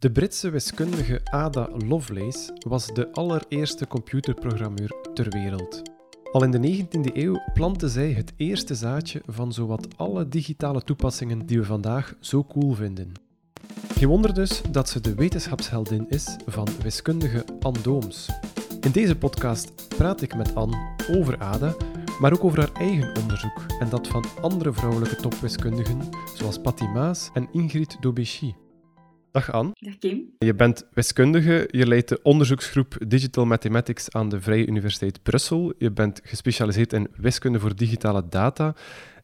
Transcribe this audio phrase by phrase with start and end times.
[0.00, 5.82] De Britse wiskundige Ada Lovelace was de allereerste computerprogrammeur ter wereld.
[6.32, 11.46] Al in de 19e eeuw plantte zij het eerste zaadje van zowat alle digitale toepassingen
[11.46, 13.12] die we vandaag zo cool vinden.
[13.94, 18.28] Geen wonder dus dat ze de wetenschapsheldin is van wiskundige Anne Dooms.
[18.80, 21.74] In deze podcast praat ik met Anne over Ada,
[22.20, 26.00] maar ook over haar eigen onderzoek en dat van andere vrouwelijke topwiskundigen
[26.34, 28.52] zoals Patty Maas en Ingrid Dobechy.
[29.32, 29.70] Dag Anne.
[29.80, 30.34] Dag Kim.
[30.38, 35.72] Je bent wiskundige, je leidt de onderzoeksgroep Digital Mathematics aan de Vrije Universiteit Brussel.
[35.78, 38.74] Je bent gespecialiseerd in wiskunde voor digitale data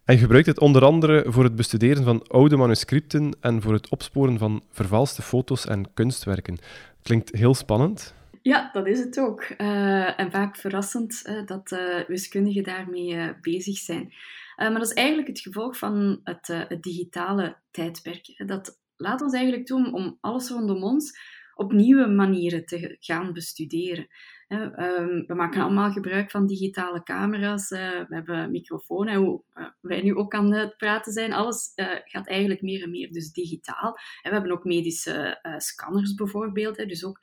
[0.05, 3.89] en je gebruikt het onder andere voor het bestuderen van oude manuscripten en voor het
[3.89, 6.59] opsporen van vervalste foto's en kunstwerken.
[7.03, 8.15] Klinkt heel spannend.
[8.43, 9.49] Ja, dat is het ook.
[9.59, 14.13] Uh, en vaak verrassend uh, dat uh, wiskundigen daarmee bezig zijn.
[14.57, 18.43] maar dat is eigenlijk het gevolg van het, het digitale tijdperk.
[18.47, 21.19] Dat laat ons eigenlijk toe om alles rondom ons
[21.55, 24.07] op nieuwe manieren te gaan bestuderen.
[24.49, 30.03] Ehm, we maken allemaal gebruik van digitale camera's, eh, we hebben microfoons, hoe eh, wij
[30.03, 31.33] nu ook aan het praten zijn.
[31.33, 33.93] Alles eh, gaat eigenlijk meer en meer dus digitaal.
[34.23, 37.19] we hebben ook medische scanners bijvoorbeeld, dus ook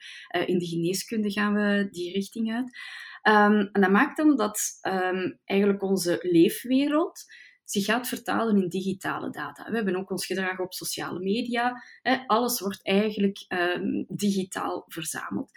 [0.45, 2.77] in de geneeskunde gaan we die richting uit.
[3.21, 7.25] Ehm, en dat maakt dan dat ehm, eigenlijk onze leefwereld
[7.73, 9.69] zich gaat vertalen in digitale data.
[9.69, 11.83] We hebben ook ons gedrag op sociale media.
[12.27, 15.52] Alles wordt eigenlijk um, digitaal verzameld.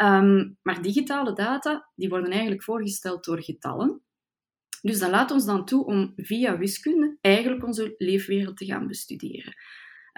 [0.00, 4.02] Um, maar digitale data die worden eigenlijk voorgesteld door getallen.
[4.82, 9.54] Dus dat laat ons dan toe om via wiskunde eigenlijk onze leefwereld te gaan bestuderen.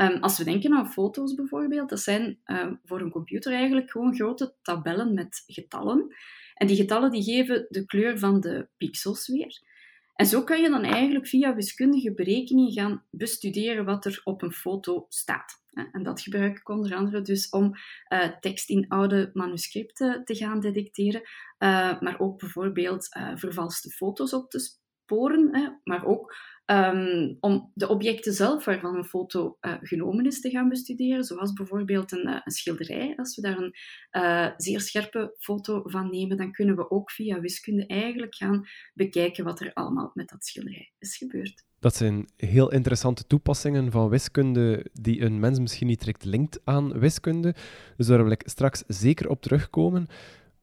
[0.00, 2.38] Um, als we denken aan foto's bijvoorbeeld, dat zijn
[2.84, 6.14] voor een computer eigenlijk gewoon grote tabellen met getallen.
[6.54, 9.72] En die getallen die geven de kleur van de pixels weer.
[10.14, 14.52] En zo kan je dan eigenlijk via wiskundige berekeningen gaan bestuderen wat er op een
[14.52, 15.62] foto staat.
[15.92, 17.72] En dat gebruik ik onder andere dus om
[18.08, 24.32] uh, tekst in oude manuscripten te gaan detecteren, uh, maar ook bijvoorbeeld uh, vervalste foto's
[24.32, 26.34] op te sporen, maar ook
[26.66, 31.52] um, om de objecten zelf waarvan een foto uh, genomen is te gaan bestuderen, zoals
[31.52, 33.12] bijvoorbeeld een, uh, een schilderij.
[33.16, 33.74] Als we daar een
[34.12, 39.44] uh, zeer scherpe foto van nemen, dan kunnen we ook via wiskunde eigenlijk gaan bekijken
[39.44, 41.64] wat er allemaal met dat schilderij is gebeurd.
[41.80, 46.98] Dat zijn heel interessante toepassingen van wiskunde die een mens misschien niet direct linkt aan
[46.98, 47.54] wiskunde.
[47.96, 50.06] Dus daar wil ik straks zeker op terugkomen.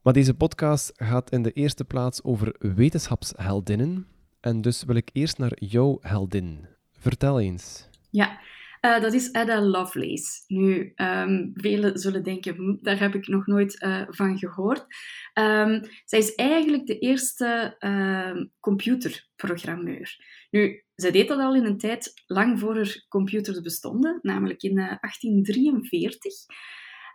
[0.01, 4.07] Maar deze podcast gaat in de eerste plaats over wetenschapsheldinnen.
[4.41, 6.65] En dus wil ik eerst naar jouw heldin.
[6.91, 7.89] Vertel eens.
[8.09, 8.39] Ja,
[8.81, 10.43] uh, dat is Ada Lovelace.
[10.47, 14.85] Nu, um, velen zullen denken, hm, daar heb ik nog nooit uh, van gehoord.
[15.33, 20.15] Um, zij is eigenlijk de eerste uh, computerprogrammeur.
[20.49, 24.75] Nu, zij deed dat al in een tijd lang voor er computers bestonden, namelijk in
[24.75, 26.33] 1843.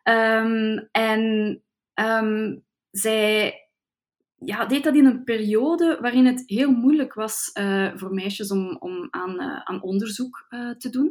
[0.05, 1.63] Um, en
[2.91, 3.66] zij
[4.39, 8.77] ja, deed dat in een periode waarin het heel moeilijk was uh, voor meisjes om,
[8.79, 11.07] om aan, uh, aan onderzoek uh, te doen.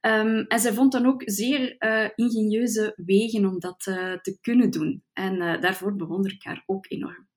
[0.00, 1.76] Um, en zij vond dan ook zeer
[2.14, 3.80] ingenieuze wegen om dat
[4.22, 5.04] te kunnen doen.
[5.12, 7.28] En daarvoor bewonder ik haar ook enorm.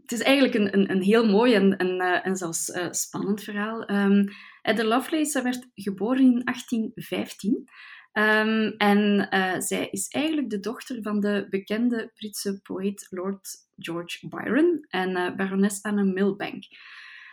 [0.00, 3.90] Het is eigenlijk een, een, een heel mooi en, en, en zelfs spannend verhaal.
[3.90, 4.28] Um,
[4.62, 7.64] Ada Lovelace werd geboren in 1815.
[8.12, 9.26] Um, en
[9.62, 15.34] zij is eigenlijk de dochter van de bekende Britse poëet Lord George Byron en uh,
[15.34, 16.64] barones Anne Milbank.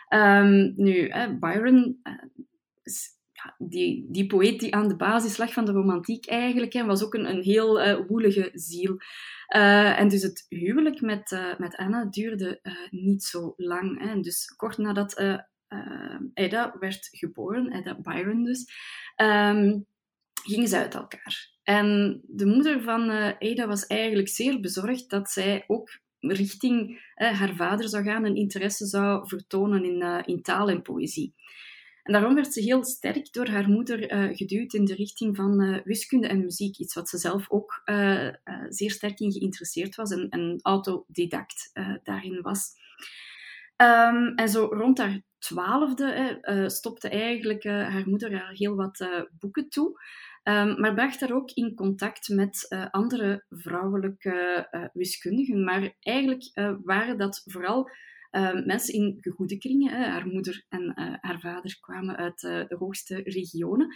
[0.08, 2.12] Um, nu, uh, Byron uh,
[2.82, 3.08] is
[3.58, 7.14] die, die poëet die aan de basis lag van de romantiek eigenlijk, hè, was ook
[7.14, 8.96] een, een heel woelige ziel.
[9.46, 12.60] en dus het huwelijk met, met Anna duurde
[12.90, 14.00] niet zo lang.
[14.00, 14.08] Hè.
[14.08, 15.42] En dus kort nadat
[16.34, 18.66] Ada werd geboren, Ada Byron dus,
[19.16, 19.86] um,
[20.42, 21.52] gingen ze uit elkaar.
[21.62, 25.90] En de moeder van uh, Ada was eigenlijk zeer bezorgd dat zij ook
[26.32, 30.82] richting uh, haar vader zou gaan en interesse zou vertonen in, uh, in taal en
[30.82, 31.34] poëzie.
[32.02, 33.98] En daarom werd ze heel sterk door haar moeder
[34.36, 36.78] geduwd in de richting van wiskunde en muziek.
[36.78, 37.82] Iets wat ze zelf ook
[38.68, 41.70] zeer sterk in geïnteresseerd was en, en autodidact
[42.02, 42.72] daarin was.
[43.76, 50.00] Um, en zo rond haar twaalfde stopte eigenlijk haar moeder haar heel wat boeken toe.
[50.48, 55.64] Um, maar bracht daar ook in contact met uh, andere vrouwelijke uh, wiskundigen.
[55.64, 57.90] Maar eigenlijk uh, waren dat vooral
[58.64, 59.92] mensen in gegoede kringen.
[59.92, 60.04] Hè.
[60.04, 63.86] Haar moeder en haar vader kwamen uit de hoogste regionen.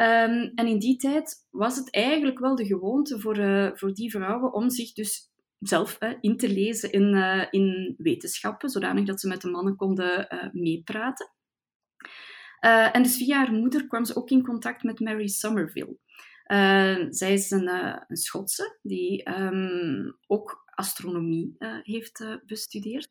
[0.00, 4.52] Um, en in die tijd was het eigenlijk wel de gewoonte voor, voor die vrouwen
[4.52, 7.14] om zich dus zelf in te lezen in,
[7.50, 11.33] in wetenschappen, zodanig dat ze met de mannen konden meepraten.
[12.64, 15.98] Uh, en dus via haar moeder kwam ze ook in contact met Mary Somerville.
[17.10, 17.68] zij is een,
[18.08, 23.08] een Schotse die ehm, ook astronomie heeft bestudeerd.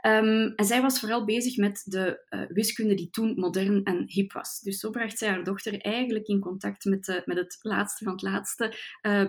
[0.00, 4.60] Ehm, en zij was vooral bezig met de wiskunde die toen modern en hip was.
[4.60, 8.22] Dus zo bracht zij haar dochter eigenlijk in contact met, met het laatste van het
[8.22, 8.74] laatste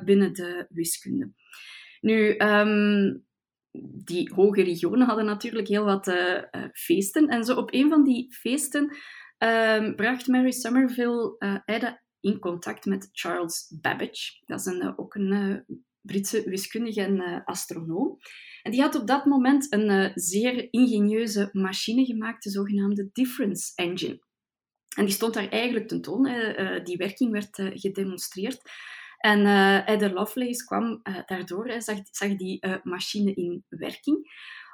[0.05, 1.31] binnen de wiskunde.
[2.01, 3.17] Nu, ehm,
[4.03, 6.13] die hoge regionen hadden natuurlijk heel wat
[6.73, 7.27] feesten.
[7.27, 8.97] En zo op een van die feesten
[9.37, 14.41] um, bracht Mary Somerville uh, in contact met Charles Babbage.
[14.45, 15.65] Dat is een, ook een
[16.01, 18.17] Britse wiskundige en astronoom.
[18.61, 24.19] En die had op dat moment een zeer ingenieuze machine gemaakt, de zogenaamde Difference Engine.
[24.95, 26.23] En die stond daar eigenlijk tentoon.
[26.83, 28.61] die werking werd gedemonstreerd.
[29.17, 34.27] En uh, Ada Lovelace kwam daardoor, hij zag, zag die machine in werking.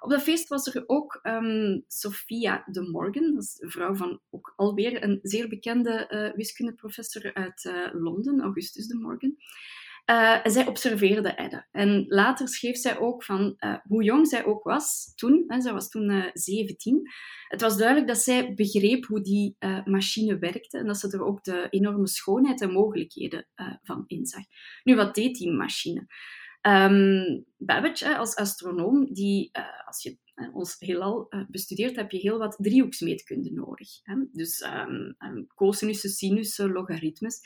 [0.04, 4.20] Op dat feest was er ook um, Sophia de Morgan, dat is de vrouw van
[4.30, 9.36] ook alweer een zeer bekende wiskundeprofessor uit Londen, Augustus de Morgan.
[10.12, 11.68] Uh, zij observeerde Edda.
[11.72, 15.44] En later schreef zij ook van uh, hoe jong zij ook was toen.
[15.48, 17.02] Hè, zij was toen uh, 17.
[17.48, 19.56] Het was duidelijk dat zij begreep hoe die
[19.86, 23.48] machine werkte en dat ze er ook de enorme schoonheid en mogelijkheden
[23.84, 24.44] van inzag.
[24.84, 26.08] Nu, wat deed die machine?
[26.68, 29.51] Um, Babbage, als astronoom, die,
[29.86, 30.18] als je
[30.54, 33.89] ons heelal bestudeert, heb je heel wat driehoeksmeetkunde nodig.
[34.04, 34.15] Hè?
[34.31, 37.42] Dus um, um, cosinussen, sinussen, logaritmes.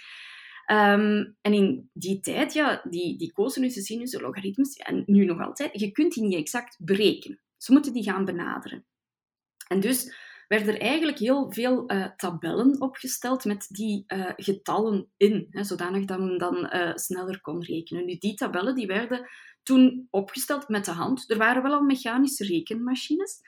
[0.65, 5.91] En in die tijd, ja, die, die cosinussen, sinussen, logaritmes, en nu nog altijd, je
[5.91, 7.41] kunt die niet exact berekenen.
[7.57, 8.85] Ze moeten die gaan benaderen.
[9.67, 10.13] En dus
[10.47, 16.05] werden er eigenlijk heel veel uh, tabellen opgesteld met die uh, getallen in, hè, zodanig
[16.05, 18.05] dat men dan uh, sneller kon rekenen.
[18.05, 19.29] Nu, die tabellen die werden
[19.63, 21.31] toen opgesteld met de hand.
[21.31, 23.41] Er waren wel al mechanische rekenmachines,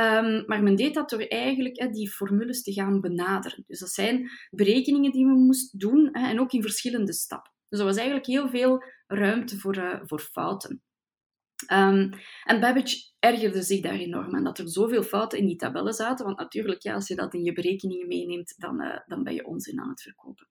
[0.00, 3.64] Um, maar men deed dat door eigenlijk die formules te gaan benaderen.
[3.66, 7.52] Dus dat zijn berekeningen die men moest doen en ook in verschillende stappen.
[7.68, 10.82] Dus er was eigenlijk heel veel ruimte voor, voor fouten.
[11.72, 12.10] Um,
[12.44, 16.24] en Babbage ergerde zich daar enorm aan, dat er zoveel fouten in die tabellen zaten.
[16.24, 19.46] Want natuurlijk, ja, als je dat in je berekeningen meeneemt, dan, uh, dan ben je
[19.46, 20.48] onzin aan het verkopen.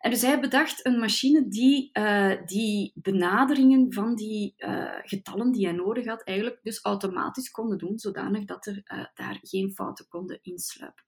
[0.00, 5.66] En dus hij bedacht een machine die uh, die benaderingen van die uh, getallen die
[5.66, 8.82] hij nodig had, eigenlijk dus automatisch konden doen, zodanig dat er
[9.14, 11.04] daar geen fouten konden insluipen.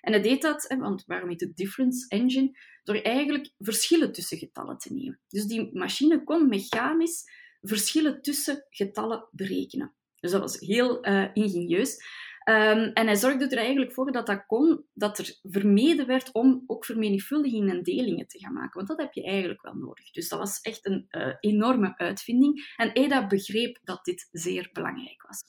[0.00, 2.58] En hij deed dat, want waarom heet het difference engine?
[2.82, 5.20] Door eigenlijk verschillen tussen getallen te nemen.
[5.28, 7.24] Dus die machine kon mechanisch
[7.68, 9.94] verschillen tussen getallen berekenen.
[10.20, 11.00] Dus dat was heel
[11.32, 12.02] ingenieus.
[12.48, 16.64] Um, en hij zorgde er eigenlijk voor dat dat kon, dat er vermeden werd om
[16.66, 18.72] ook vermenigvuldigingen en delingen te gaan maken.
[18.74, 20.10] Want dat heb je eigenlijk wel nodig.
[20.10, 22.74] Dus dat was echt een uh, enorme uitvinding.
[22.76, 25.42] En Ada begreep dat dit zeer belangrijk was.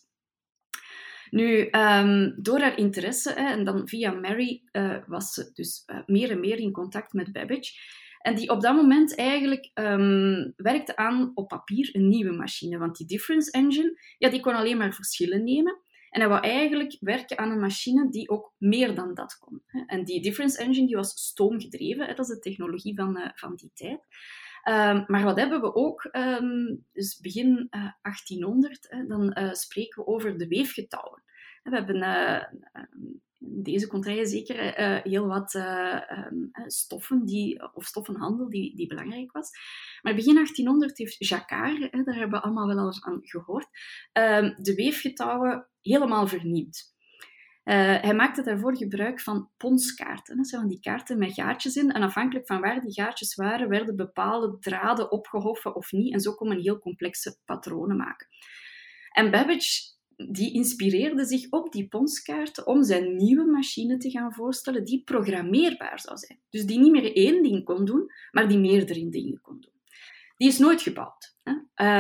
[1.29, 5.99] Nu, um, door haar interesse, hè, en dan via Mary, uh, was ze dus uh,
[6.05, 7.71] meer en meer in contact met Babbage.
[8.25, 12.77] En die op dat moment eigenlijk um, werkte aan op papier een nieuwe machine.
[12.77, 15.81] Want die difference engine, ja, die kon alleen maar verschillen nemen.
[16.09, 19.63] En hij wou eigenlijk werken aan een machine die ook meer dan dat kon.
[19.85, 23.71] En die difference engine die was stoomgedreven, dat is de technologie van, uh, van die
[23.73, 23.99] tijd.
[24.69, 26.09] Um, maar wat hebben we ook?
[26.11, 31.23] Um, dus begin uh, 1800, hè, dan uh, spreken we over de weefgetouwen.
[31.63, 38.49] We hebben in deze contraien zeker uh, heel wat uh, um, stoffen die, of stoffenhandel
[38.49, 39.49] die, die belangrijk was.
[40.01, 43.67] Maar begin 1800 heeft Jacquard, daar hebben we allemaal wel eens aan gehoord,
[44.13, 46.93] uh, de weefgetouwen helemaal vernieuwd.
[47.63, 50.37] hij maakte daarvoor gebruik van ponskaarten.
[50.37, 51.91] Dat zijn van die kaarten met gaatjes in.
[51.91, 56.13] En afhankelijk van waar die gaatjes waren, werden bepaalde draden opgehoffen of niet.
[56.13, 58.27] En zo kon men heel complexe patronen maken.
[59.11, 64.85] En Babbage die inspireerde zich op die ponskaarten om zijn nieuwe machine te gaan voorstellen
[64.85, 66.39] die programmeerbaar zou zijn.
[66.49, 69.73] Dus die niet meer één ding kon doen, maar die meerdere dingen kon doen.
[70.37, 71.35] Die is nooit gebouwd.
[71.43, 71.51] Hè?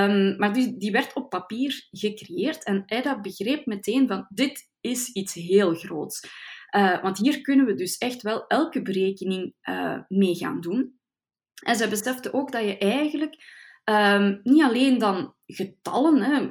[0.03, 5.11] Um, maar die, die werd op papier gecreëerd en Ada begreep meteen van dit is
[5.11, 6.27] iets heel groots.
[6.75, 10.99] Uh, want hier kunnen we dus echt wel elke berekening uh, mee gaan doen.
[11.65, 13.35] En zij besefte ook dat je eigenlijk
[13.85, 16.47] um, niet alleen dan getallen, hè,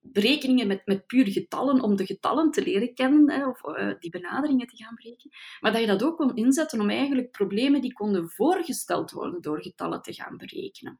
[0.00, 4.10] berekeningen met, met puur getallen om de getallen te leren kennen hè, of uh, die
[4.10, 5.36] benaderingen te gaan berekenen.
[5.60, 9.62] Maar dat je dat ook kon inzetten om eigenlijk problemen die konden voorgesteld worden door
[9.62, 10.98] getallen te gaan berekenen.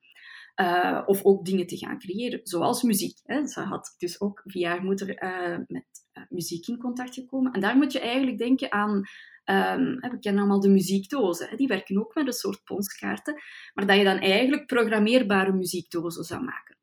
[0.60, 3.18] Uh, of ook dingen te gaan creëren, zoals muziek.
[3.24, 3.46] Hè.
[3.46, 5.86] Ze had dus ook via haar moeder uh, met
[6.28, 7.52] muziek in contact gekomen.
[7.52, 9.04] En daar moet je eigenlijk denken aan
[9.50, 11.56] Um, we kennen allemaal de muziekdozen.
[11.56, 13.34] Die werken ook met een soort ponskaarten.
[13.74, 16.76] Maar dat je dan eigenlijk programmeerbare muziekdozen zou maken.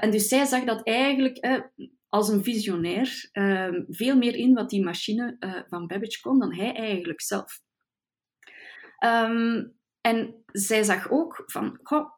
[0.00, 1.66] En dus zij zag dat eigenlijk
[2.08, 6.54] als een visionair uh, veel meer in wat die machine eh, van Babbage kon dan
[6.54, 7.60] hij eigenlijk zelf.
[9.04, 12.10] Um, En zij zag ook van, goh,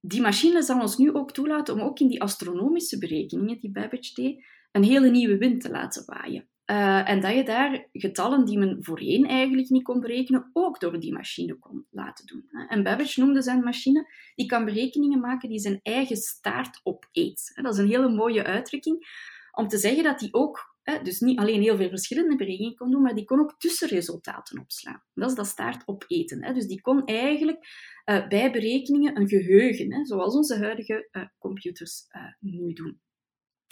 [0.00, 4.14] die machine zal ons nu ook toelaten om ook in die astronomische berekeningen die Babbage
[4.14, 6.48] deed, een hele nieuwe wind te laten waaien.
[6.70, 11.00] Uh, en dat je daar getallen die men voorheen eigenlijk niet kon berekenen, ook door
[11.00, 12.44] die machine kon laten doen.
[12.68, 17.52] En Babbage noemde zijn machine, die kan berekeningen maken die zijn eigen staart opeet.
[17.62, 19.06] Dat is een hele mooie uitdrukking
[19.52, 23.02] om te zeggen dat hij ook dus niet alleen heel veel verschillende berekeningen kon doen,
[23.02, 25.02] maar die kon ook tussenresultaten opslaan.
[25.14, 26.54] Dat is dat staart opeten.
[26.54, 27.58] Dus die kon eigenlijk
[28.04, 33.00] uh, bij berekeningen een geheugen, zoals onze huidige uh, computers uh, nu doen.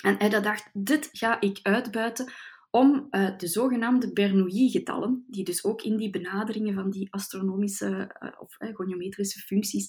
[0.03, 2.33] En hij dacht, dit ga ik uitbuiten
[2.75, 8.31] om uh, de zogenaamde Bernoulli-getallen, die dus ook in die benaderingen van die astronomische uh,
[8.39, 9.87] of uh, goniometrische functies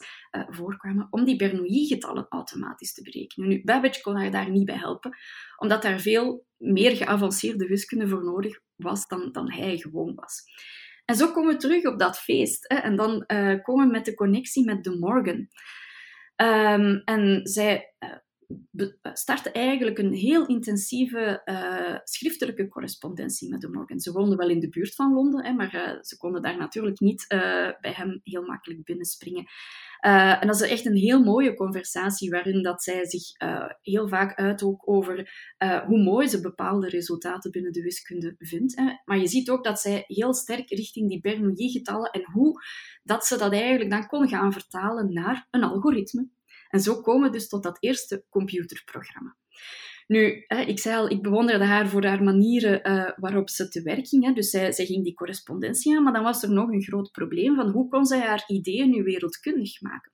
[0.50, 3.50] voorkwamen, om die Bernoulli-getallen automatisch te berekenen.
[3.50, 5.18] Nu, Babbage kon haar daar niet bij helpen,
[5.58, 10.44] omdat daar veel meer geavanceerde wiskunde voor nodig was dan, dan hij gewoon was.
[11.06, 12.66] En zo komen we terug op dat feest.
[12.68, 13.26] Hè, en dan
[13.62, 15.48] komen we met de connectie met de Morgan.
[16.36, 17.94] Um, en zij
[19.14, 24.00] startte eigenlijk een heel intensieve uh, schriftelijke correspondentie met de Morgan.
[24.00, 27.00] Ze woonden wel in de buurt van Londen, hè, maar uh, ze konden daar natuurlijk
[27.00, 27.40] niet uh,
[27.82, 29.46] bij hem heel makkelijk binnenspringen.
[30.40, 33.24] en dat is echt een heel mooie conversatie waarin dat zij zich
[33.82, 35.32] heel vaak uit ook over
[35.88, 38.76] hoe mooi ze bepaalde resultaten binnen de wiskunde vindt.
[38.76, 38.92] Hè.
[39.06, 42.62] Maar je ziet ook dat zij heel sterk richting die Bernoulli-getallen en hoe
[43.04, 46.28] dat ze dat eigenlijk dan kon gaan vertalen naar een algoritme.
[46.74, 49.38] En zo komen we dus tot dat eerste computerprogramma.
[50.08, 54.08] Nu, ik zei al, ik bewonderde haar voor haar manieren uh, waarop ze te werk
[54.08, 54.36] ging.
[54.36, 57.56] Dus zij, zij, ging die correspondentie aan, maar dan was er nog een groot probleem
[57.56, 60.12] van hoe kon zij haar ideeën nu wereldkundig maken.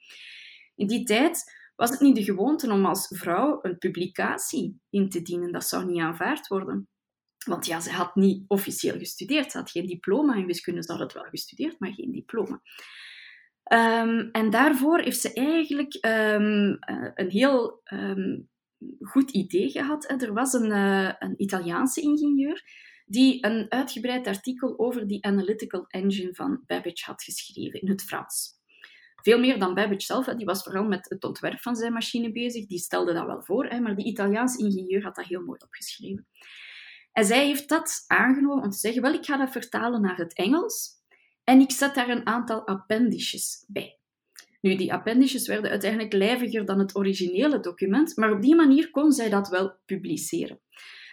[0.76, 1.44] In die tijd
[1.76, 5.52] was het niet de gewoonte om als vrouw een publicatie in te dienen.
[5.52, 6.88] Dat zou niet aanvaard worden.
[7.46, 9.52] Want ja, ze had niet officieel gestudeerd.
[9.52, 10.84] Ze had geen diploma in wiskunde.
[10.84, 12.62] Ze had het wel gestudeerd, maar geen diploma.
[13.74, 18.50] Um, en daarvoor heeft ze eigenlijk um, uh, een heel um,
[19.00, 20.22] goed idee gehad.
[20.22, 22.64] Er was een, uh, een Italiaanse ingenieur
[23.06, 28.58] die een uitgebreid artikel over die analytical engine van Babbage had geschreven in het Frans.
[29.22, 32.68] Veel meer dan Babbage zelf, die was vooral met het ontwerp van zijn machine bezig,
[32.68, 36.28] die stelde dat wel voor, maar die Italiaanse ingenieur had dat heel mooi opgeschreven.
[37.12, 40.34] En zij heeft dat aangenomen om te zeggen, wel, ik ga dat vertalen naar het
[40.34, 40.99] Engels,
[41.50, 44.00] en ik zet daar een aantal appendices bij.
[44.62, 49.12] Nu, die appendices werden uiteindelijk lijviger dan het originele document, maar op die manier kon
[49.12, 50.62] zij dat wel publiceren.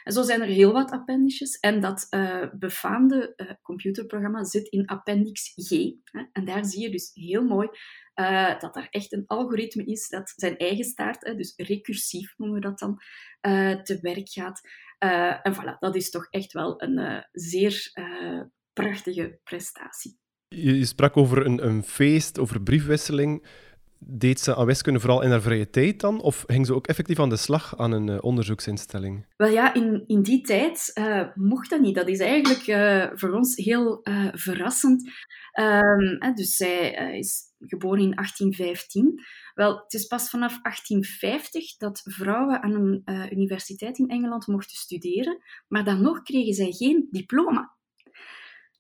[0.03, 4.87] En zo zijn er heel wat appendices en dat uh, befaamde uh, computerprogramma zit in
[4.87, 5.71] appendix G.
[6.05, 7.69] Hè, en daar zie je dus heel mooi
[8.15, 12.61] uh, dat er echt een algoritme is dat zijn eigen staart, hè, dus recursief noemen
[12.61, 13.01] we dat dan,
[13.85, 14.61] te werk gaat.
[15.43, 17.93] en voilà, dat is toch echt wel een zeer
[18.73, 20.19] prachtige prestatie.
[20.49, 23.47] Je, sprak over een, een feest, over briefwisseling.
[23.99, 26.21] Deed ze aan wiskunde vooral in haar vrije tijd dan?
[26.21, 29.27] Of ging ze ook effectief aan de slag aan een uh, onderzoeksinstelling?
[29.37, 31.95] Wel ja, in, in die tijd uh, mocht dat niet.
[31.95, 34.01] Dat is eigenlijk uh, voor ons heel
[34.33, 35.11] verrassend.
[35.61, 39.21] Um, dus zij is geboren in 1815.
[39.55, 45.43] Wel, het is pas vanaf 1850 dat vrouwen aan een universiteit in Engeland mochten studeren,
[45.69, 47.76] maar dan nog kregen zij geen diploma.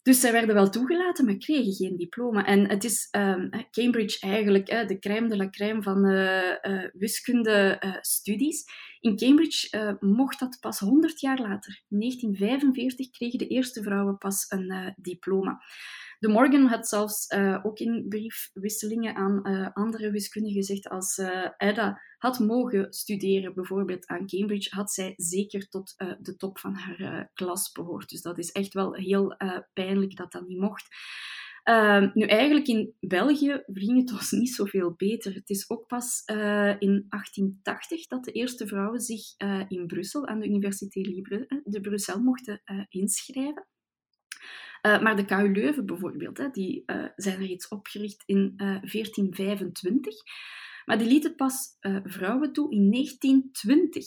[0.06, 2.44] Dus zij werden wel toegelaten, maar kregen geen diploma.
[2.44, 8.64] En het is um, Cambridge eigenlijk de crème de la crème van uh, uh, wiskunde-studies.
[9.00, 11.82] In Cambridge mocht dat pas 100 jaar later.
[11.88, 15.62] In 1945 kregen de eerste vrouwen pas een diploma.
[16.26, 21.48] De Morgan had zelfs uh, ook in briefwisselingen aan uh, andere wiskundigen gezegd, als uh,
[21.56, 27.30] Ada had mogen studeren, bijvoorbeeld aan Cambridge, had zij zeker tot de top van haar
[27.34, 28.08] klas behoord.
[28.08, 29.36] Dus dat is echt wel heel
[29.72, 30.86] pijnlijk dat dat niet mocht.
[31.62, 35.34] Ehm, nu, eigenlijk in België ging het ons niet zoveel beter.
[35.34, 36.22] Het is ook pas
[36.78, 39.34] in 1880 dat de eerste vrouwen zich
[39.68, 43.66] in Brussel aan de Universiteit Libre de Brussel mochten inschrijven.
[44.86, 48.82] Uh, maar de KU Leuven bijvoorbeeld, hè, die uh, zijn reeds opgericht in uh, eh,
[48.82, 50.14] 1425.
[50.84, 54.06] Maar die lieten pas vrouwen toe in 1920.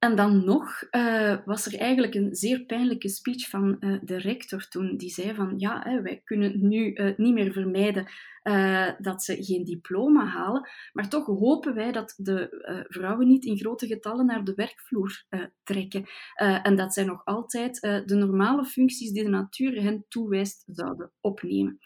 [0.00, 4.68] En dan nog uh, was er eigenlijk een zeer pijnlijke speech van uh, de rector
[4.68, 4.96] toen.
[4.96, 8.06] Die zei van, ja, hè, wij kunnen nu uh, niet meer vermijden
[8.98, 13.86] dat ze geen diploma halen, maar toch hopen wij dat de vrouwen niet in grote
[13.86, 15.24] getallen naar de werkvloer
[15.62, 16.04] trekken
[16.62, 21.78] en dat zij nog altijd de normale functies die de natuur hen toewijst zouden opnemen.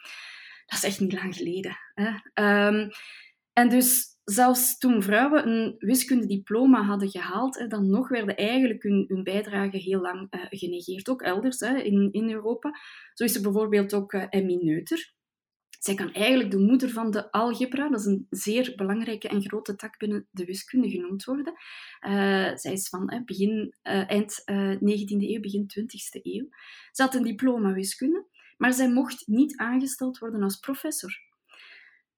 [0.65, 1.77] Dat is echt niet lang geleden.
[2.33, 2.89] Um,
[3.53, 9.23] en dus zelfs toen vrouwen een wiskundediploma hadden gehaald, dan nog werden eigenlijk hun, hun
[9.23, 11.09] bijdrage heel lang uh, genegeerd.
[11.09, 12.71] Ook elders hè, in, in Europa.
[13.13, 15.13] Zo is er bijvoorbeeld ook uh, Emmy Neuter.
[15.79, 19.75] zij kan eigenlijk de moeder van de algebra, dat is een zeer belangrijke en grote
[19.75, 21.53] tak binnen de wiskunde genoemd worden.
[22.07, 26.47] Uh, zij is van begin, eind 19e eeuw, begin 20e eeuw.
[26.91, 28.25] Ze had een diploma wiskunde,
[28.57, 31.23] maar zij mocht niet aangesteld worden als professor.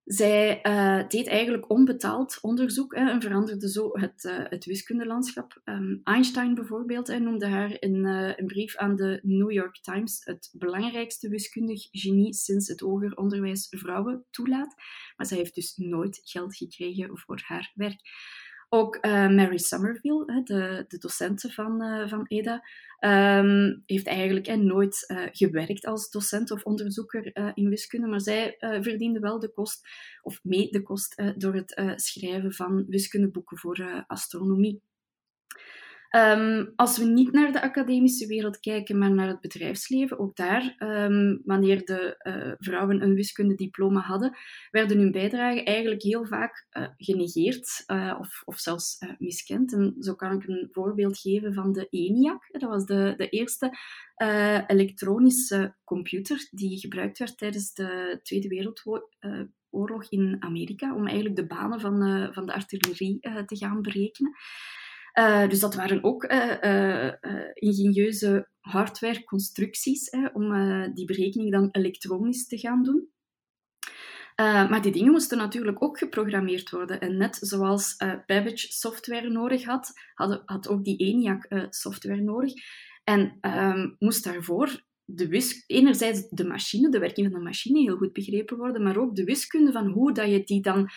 [0.08, 5.62] Zij uh, deed eigenlijk onbetaald onderzoek hè, en veranderde zo het, uh, het wiskundelandschap.
[5.66, 10.50] Um, Einstein bijvoorbeeld noemde haar in uh, een brief aan de New York Times het
[10.58, 14.76] belangrijkste wiskundig genie sinds het hoger onderwijs vrouwen toelaat.
[15.16, 18.02] Maar zij heeft dus nooit geld gekregen voor haar werk.
[18.70, 22.64] Ook uh, Mary Somerville, de, de docente van, uh, van EDA,
[23.00, 29.40] um, heeft eigenlijk nooit gewerkt als docent of onderzoeker in wiskunde, maar zij verdiende wel
[29.40, 29.88] de kost,
[30.22, 34.82] of mee de kost, door het schrijven van wiskundeboeken voor astronomie.
[36.12, 40.76] Um, als we niet naar de academische wereld kijken, maar naar het bedrijfsleven, ook daar,
[40.80, 44.38] um, wanneer de uh, vrouwen een wiskundediploma hadden,
[44.72, 49.74] werden hun bijdragen eigenlijk heel vaak uh, genegeerd uh, of, of, zelfs miskend.
[49.74, 52.48] En zo kan ik een voorbeeld geven van de ENIAC.
[52.52, 53.78] Dat was de, de eerste
[54.68, 61.80] elektronische computer die gebruikt werd tijdens de Tweede Wereldoorlog in Amerika, om eigenlijk de banen
[61.80, 64.36] van, van de artillerie te gaan berekenen.
[65.20, 67.14] Uh, dus dat waren ook uh, uh,
[67.54, 70.52] ingenieuze hardware-constructies om
[70.94, 73.10] die berekening dan elektronisch te gaan doen.
[74.36, 77.00] maar die dingen moesten natuurlijk ook geprogrammeerd worden.
[77.00, 77.96] En net zoals
[78.26, 82.54] Babbage software nodig had, had, had ook die ENIAC software nodig.
[83.04, 87.98] En um, moest daarvoor de wis enerzijds de machine, de werking van de machine heel
[87.98, 90.90] goed begrepen worden, maar ook de wiskunde van hoe dat je die dan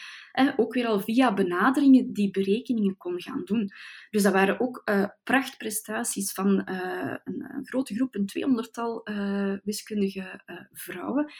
[0.56, 3.70] ook weer al via benaderingen die berekeningen kon gaan doen.
[4.10, 10.40] Dus dat waren ook uh, prachtprestaties van uh, een, grote groep, een tweehonderdtal uh, wiskundige
[10.72, 11.32] vrouwen,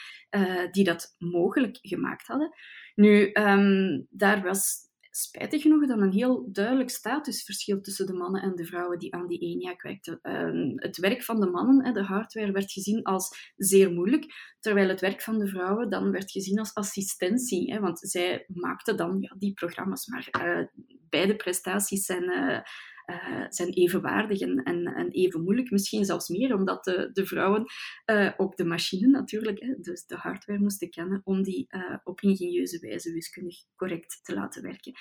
[0.70, 2.54] die dat mogelijk gemaakt hadden.
[2.94, 8.54] Nu, um, daar was spijtig genoeg dan een heel duidelijk statusverschil tussen de mannen en
[8.54, 10.18] de vrouwen die aan die ENIAC werkten.
[10.22, 15.00] Uh, het werk van de mannen, de hardware, werd gezien als zeer moeilijk, terwijl het
[15.00, 19.34] werk van de vrouwen dan werd gezien als assistentie, hè, want zij maakten dan ja,
[19.38, 20.66] die programma's, maar uh,
[21.08, 22.62] beide prestaties zijn
[23.10, 27.64] uh, zijn evenwaardig en, en, en, even moeilijk, misschien zelfs meer, omdat de, de vrouwen
[28.06, 32.20] uh, ook de machine natuurlijk, hè, dus de hardware moesten kennen om die uh, op
[32.20, 34.92] ingenieuze wijze wiskundig correct te laten werken.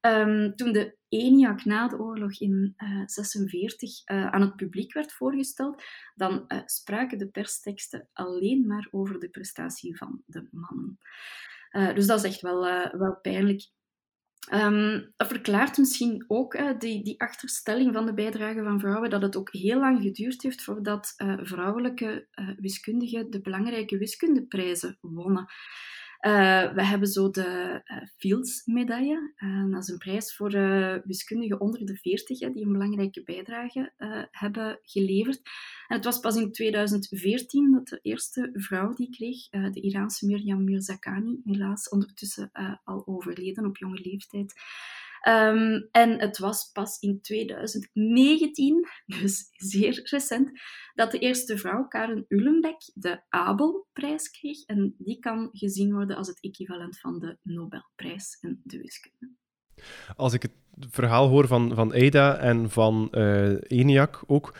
[0.00, 5.82] Um, toen de ENIAC na de oorlog in 1946 aan het publiek werd voorgesteld,
[6.14, 10.98] dan spraken de persteksten alleen maar over de prestatie van de mannen.
[11.94, 12.60] dus dat is echt wel,
[12.98, 13.68] wel pijnlijk.
[14.52, 19.36] Um, dat verklaart misschien ook die, die, achterstelling van de bijdrage van vrouwen, dat het
[19.36, 25.46] ook heel lang geduurd heeft voordat uh, vrouwelijke uh, wiskundigen de belangrijke wiskundeprijzen wonnen.
[26.26, 29.32] Uh, we hebben zo de uh, Fields-medaille.
[29.36, 30.50] Uh, dat is een prijs voor
[31.04, 33.92] wiskundigen onder de 40 hè, die een belangrijke bijdrage
[34.30, 35.40] hebben geleverd.
[35.88, 40.64] En het was pas in 2014 dat de eerste vrouw die kreeg, de Iraanse Miriam
[40.64, 42.50] Mirzakhani, helaas ondertussen
[42.84, 44.54] al overleden op jonge leeftijd,
[45.28, 48.88] Um, en het was pas in 2019,
[49.20, 50.50] dus zeer recent,
[50.94, 54.64] dat de eerste vrouw, Karen Ullenbeck, de Abelprijs kreeg.
[54.64, 59.30] En die kan gezien worden als het equivalent van de Nobelprijs in de wiskunde.
[60.16, 60.52] Als ik het
[60.90, 64.54] verhaal hoor van, van EDA en van uh, ENIAC ook,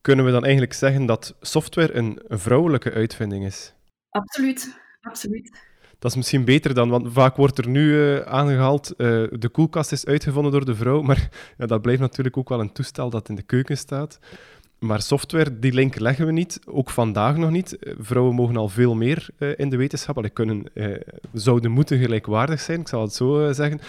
[0.00, 3.74] kunnen we dan eigenlijk zeggen dat software een vrouwelijke uitvinding is?
[4.10, 5.65] Absoluut, absoluut.
[5.98, 9.92] Dat is misschien beter dan, want vaak wordt er nu uh, aangehaald, uh, de koelkast
[9.92, 11.28] is uitgevonden door de vrouw, maar
[11.58, 14.18] ja, dat blijft natuurlijk ook wel een toestel dat in de keuken staat.
[14.78, 17.78] Maar software, die link leggen we niet, ook vandaag nog niet.
[17.78, 20.64] Eh, vrouwen mogen al veel meer in de wetenschap, allee, kunnen,
[21.32, 23.80] zouden moeten gelijkwaardig zijn, ik zal het zo zeggen.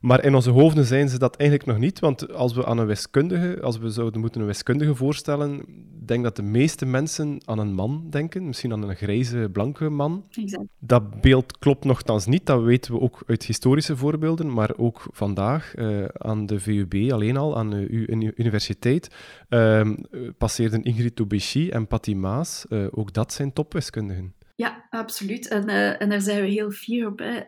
[0.00, 2.86] Maar in onze hoofden zijn ze dat eigenlijk nog niet, want als we aan een
[2.86, 5.64] wiskundige, als we zouden moeten een wiskundige voorstellen,
[6.04, 10.24] denk dat de meeste mensen aan een man denken, misschien aan een grijze, blanke man.
[10.30, 10.64] Exact.
[10.78, 15.76] Dat beeld klopt nogthans niet, dat weten we ook uit historische voorbeelden, maar ook vandaag
[15.76, 19.10] uh, aan de VUB alleen al, aan uw universiteit,
[19.48, 19.90] uh,
[20.38, 24.34] passeerden Ingrid Tobechi en Patty Maas, uh, ook dat zijn topwiskundigen.
[24.60, 25.48] Ja, absoluut.
[25.48, 27.18] En, uh, en daar zijn we heel fier op.
[27.18, 27.40] Hè.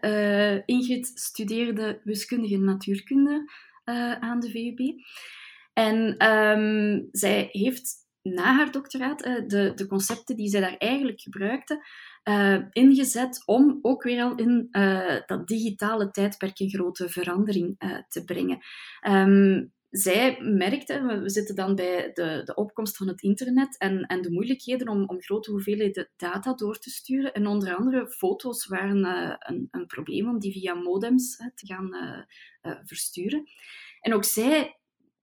[0.55, 3.51] Uh, Ingrid studeerde wiskundige natuurkunde
[3.85, 5.01] uh, aan de VUB.
[5.73, 11.87] En um, zij heeft na haar doctoraat de, de concepten die zij daar eigenlijk gebruikte,
[12.71, 14.69] ingezet om ook weer al in
[15.27, 18.59] dat digitale tijdperk een grote verandering te brengen.
[19.09, 24.23] Um, zij merkte, we zitten dan bij de, de opkomst van het internet en, en
[24.23, 27.33] de moeilijkheden om, om grote hoeveelheden data door te sturen.
[27.33, 31.95] En onder andere foto's waren uh, een, een, probleem om die via modems te gaan
[32.63, 33.45] uh, versturen.
[34.01, 34.79] En ook zij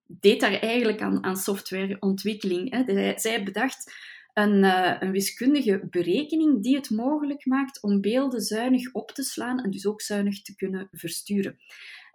[0.05, 2.71] deed daar eigenlijk aan, aan softwareontwikkeling.
[2.71, 3.13] Hè.
[3.17, 3.93] Zij bedacht
[4.33, 4.63] een,
[5.03, 9.85] een, wiskundige berekening die het mogelijk maakt om beelden zuinig op te slaan en dus
[9.85, 11.59] ook zuinig te kunnen versturen.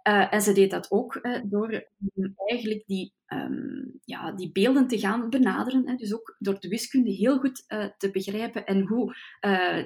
[0.07, 1.89] Uh, en ze deed dat ook uh, door
[2.35, 5.87] eigenlijk die, um, ja, die beelden te gaan benaderen.
[5.87, 5.95] Hè.
[5.95, 9.15] Dus ook door de wiskunde heel goed uh, te begrijpen en hoe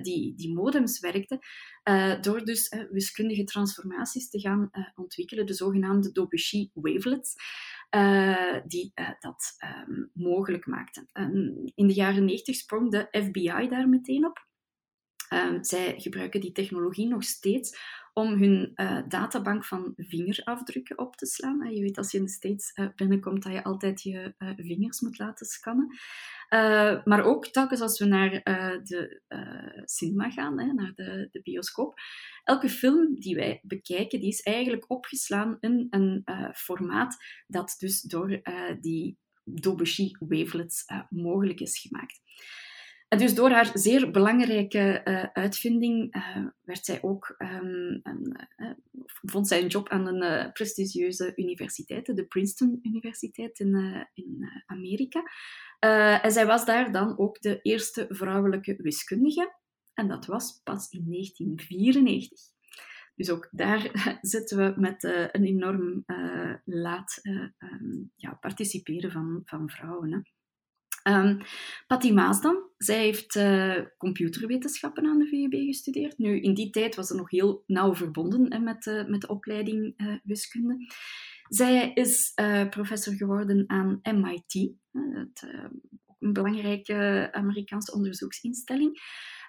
[0.01, 1.39] die, die modems werkten.
[2.21, 7.33] door dus wiskundige transformaties te gaan ontwikkelen, de zogenaamde Debussy wavelets.
[8.67, 9.55] die dat
[9.87, 11.09] um, mogelijk maakten.
[11.13, 14.47] Um, in de jaren 90 sprong de FBI daar meteen op.
[15.61, 17.77] Zij gebruiken die technologie nog steeds
[18.13, 21.65] om hun uh, databank van vingerafdrukken op te slaan.
[21.65, 24.99] Uh, je weet als je in de States uh, binnenkomt dat je altijd je vingers
[24.99, 25.87] moet laten scannen.
[27.03, 28.29] maar ook telkens als we naar
[28.83, 29.21] de
[29.85, 31.99] cinema gaan, hè, naar de, de, bioscoop.
[32.43, 36.23] Elke film die wij bekijken, die is eigenlijk opgeslaan in een
[36.55, 37.17] formaat
[37.47, 38.41] dat dus door
[38.81, 42.21] die Debussy wavelets mogelijk is gemaakt.
[43.09, 48.71] En dus door haar zeer belangrijke uh, uitvinding uh, werd zij ook, um, een, uh,
[49.05, 55.23] vond zij een job aan een prestigieuze universiteit, de Princeton Universiteit in, in Amerika.
[56.21, 59.57] en zij was daar dan ook de eerste vrouwelijke wiskundige.
[59.93, 62.39] En dat was pas in 1994.
[63.15, 63.91] Dus ook daar
[64.21, 66.03] zitten we met een enorm
[66.65, 70.11] laat um, ja, participeren van, van vrouwen.
[70.11, 70.19] Hè.
[71.03, 71.37] Um,
[71.87, 76.17] Patty Maas dan, zij heeft uh, computerwetenschappen aan de VUB gestudeerd.
[76.17, 79.27] Nu, in die tijd was ze nog heel nauw verbonden hè, met, uh, met de
[79.27, 80.77] opleiding uh, wiskunde.
[81.47, 82.33] Zij is
[82.69, 85.47] professor geworden aan MIT, het,
[86.19, 88.99] een belangrijke Amerikaanse onderzoeksinstelling.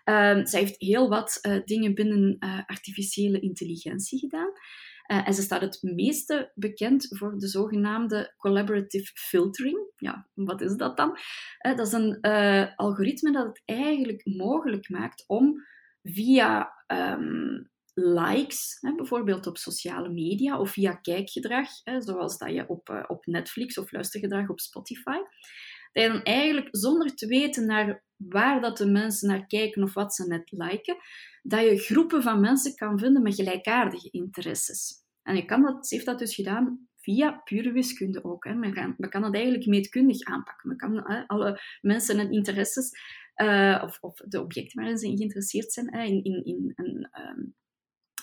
[0.04, 2.36] Ehm, zij heeft heel wat dingen binnen
[2.66, 4.50] artificiële intelligentie gedaan.
[5.10, 9.92] Uh, en ze staat het meeste bekend voor de zogenaamde collaborative filtering.
[9.96, 11.18] Ja, wat is dat dan?
[11.66, 15.54] Uh, dat is een uh, algoritme dat het eigenlijk mogelijk maakt om
[16.02, 22.68] via um, likes, hè, bijvoorbeeld op sociale media, of via kijkgedrag, hè, zoals dat je
[22.68, 25.18] op, op Netflix of luistergedrag op Spotify,
[25.92, 29.94] dat je dan eigenlijk zonder te weten naar waar dat de mensen naar kijken of
[29.94, 30.96] wat ze net liken,
[31.42, 34.99] dat je groepen van mensen kan vinden met gelijkaardige interesses.
[35.22, 38.44] En je kan dat, ze heeft dat dus gedaan via pure wiskunde ook.
[38.44, 38.54] Hè.
[38.54, 40.68] Men, kan, kan dat eigenlijk meetkundig aanpakken.
[40.68, 42.90] Men kan alle mensen en interesses,
[43.36, 47.54] uh, of, of, de objecten waarin ze geïnteresseerd zijn, hè, in, in, in een um,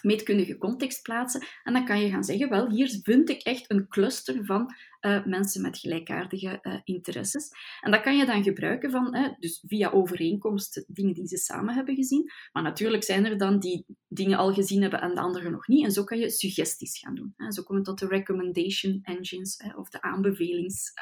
[0.01, 1.47] meetkundige context plaatsen.
[1.63, 4.73] En dan kan je gaan zeggen, wel, hier vind ik echt een cluster van
[5.07, 7.51] uh, mensen met gelijkaardige uh, interesses.
[7.81, 11.73] En dat kan je dan gebruiken van, uh, dus via overeenkomst, dingen die ze samen
[11.73, 12.31] hebben gezien.
[12.51, 15.85] Maar natuurlijk zijn er dan die dingen al gezien hebben en de anderen nog niet.
[15.85, 17.33] En zo kan je suggesties gaan doen.
[17.35, 17.51] Hè.
[17.51, 20.93] Zo komen tot de recommendation engines of de aanbevelings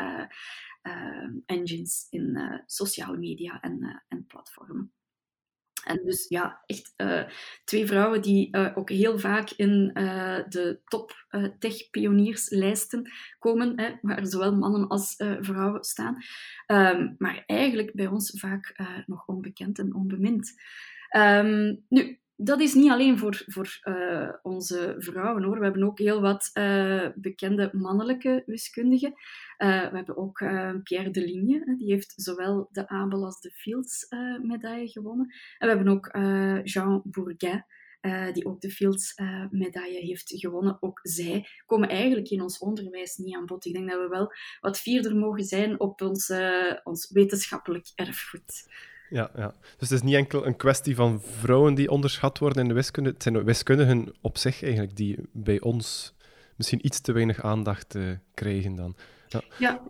[1.45, 4.93] engines in sociale media en, en platformen.
[5.85, 7.23] En dus ja, echt uh,
[7.63, 11.13] twee vrouwen die uh, ook heel vaak in uh, de top
[11.59, 16.17] tech-pionierslijsten komen, hè, waar zowel mannen als vrouwen staan.
[16.67, 20.53] Um, maar eigenlijk bij ons vaak nog onbekend en onbemind.
[21.17, 25.57] Um, nu, dat is niet alleen voor, voor uh, onze vrouwen hoor.
[25.57, 29.13] We hebben ook heel wat uh, bekende mannelijke wiskundigen.
[29.57, 30.37] Uh, we hebben ook
[30.83, 34.07] Pierre de Ligne, die heeft zowel de Abel als de Fields
[34.41, 35.33] medaille gewonnen.
[35.57, 36.09] En we hebben ook
[36.63, 37.65] Jean Bourguin,
[38.33, 39.13] die ook de Fields
[39.51, 40.77] medaille heeft gewonnen.
[40.79, 43.65] Ook zij komen eigenlijk in ons onderwijs niet aan bod.
[43.65, 46.33] Ik denk dat we wel wat vierder mogen zijn op ons,
[46.83, 48.67] ons wetenschappelijk erfgoed.
[49.09, 52.67] Ja, ja, dus het is niet enkel een kwestie van vrouwen die onderschat worden in
[52.67, 53.09] de wiskunde.
[53.09, 56.13] Het zijn wiskundigen op zich eigenlijk die bij ons
[56.55, 58.95] misschien iets te weinig aandacht uh, krijgen dan.
[59.27, 59.41] Ja.
[59.57, 59.81] ja.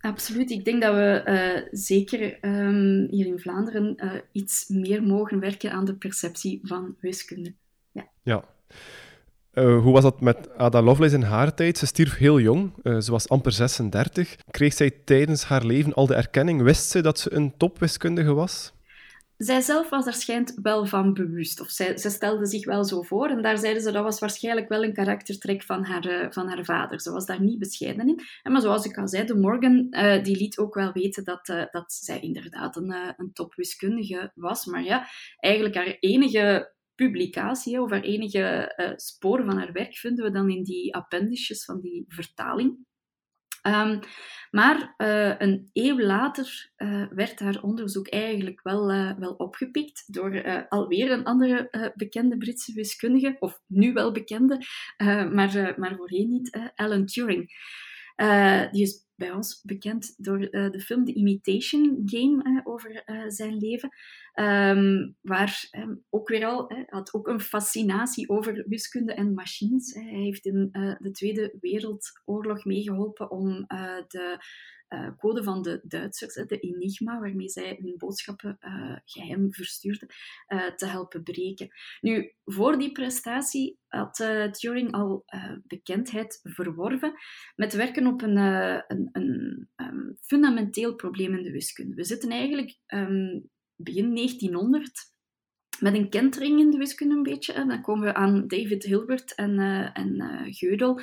[0.00, 0.50] absoluut.
[0.50, 5.72] Ik denk dat we uh, zeker um, hier in Vlaanderen uh, iets meer mogen werken
[5.72, 7.54] aan de perceptie van wiskunde.
[7.92, 8.08] Ja.
[8.22, 8.44] ja.
[9.58, 11.78] Uh, hoe was dat met Ada Lovelace in haar tijd?
[11.78, 14.36] Ze stierf heel jong, uh, ze was amper 36.
[14.50, 16.62] Kreeg zij tijdens haar leven al de erkenning?
[16.62, 18.72] Wist ze dat ze een topwiskundige was?
[19.36, 23.02] Zij zelf was er schijnt wel van bewust, of zij, ze stelde zich wel zo
[23.02, 23.28] voor.
[23.28, 26.64] En daar zeiden ze dat was waarschijnlijk wel een karaktertrek van haar, uh, van haar
[26.64, 27.00] vader.
[27.00, 28.20] Ze was daar niet bescheiden in.
[28.42, 29.88] En maar zoals ik al zei, de Morgan
[30.22, 34.64] die liet ook wel weten dat, dat zij inderdaad een, een topwiskundige was.
[34.64, 35.06] Maar ja,
[35.40, 40.62] eigenlijk haar enige publicatie of enige uh, sporen van haar werk vinden we dan in
[40.62, 42.86] die appendices van die vertaling.
[43.62, 44.00] Ehm,
[44.50, 48.86] maar uh, een eeuw later uh, werd haar onderzoek eigenlijk wel,
[49.18, 54.58] wel opgepikt door alweer een andere bekende Britse wiskundige, of nu wel bekende,
[55.32, 57.50] maar, maar voorheen niet, Alan Turing.
[58.70, 63.88] die is bij ons bekend door de film The Imitation Game over zijn leven.
[64.34, 69.94] Um, waar um, ook weer al, had ook een fascinatie over wiskunde en machines.
[69.94, 73.64] Hij heeft in uh, de Tweede Wereldoorlog meegeholpen om
[74.06, 74.38] de
[74.88, 78.58] uh, code van de Duitsers, de Enigma, waarmee zij hun boodschappen
[79.04, 80.08] geheim verstuurden,
[80.76, 81.68] te helpen breken.
[82.00, 84.14] Nu, voor die prestatie had
[84.50, 85.24] Turing al
[85.66, 87.12] bekendheid verworven
[87.56, 91.94] met werken op een, een, een um, fundamenteel probleem in de wiskunde.
[91.94, 92.78] We zitten eigenlijk
[93.76, 95.16] begin 1900
[95.80, 97.52] met een kentering in de wiskunde een beetje.
[97.52, 100.16] En dan komen we aan David Hilbert en, uh, en
[100.52, 101.02] Gödel.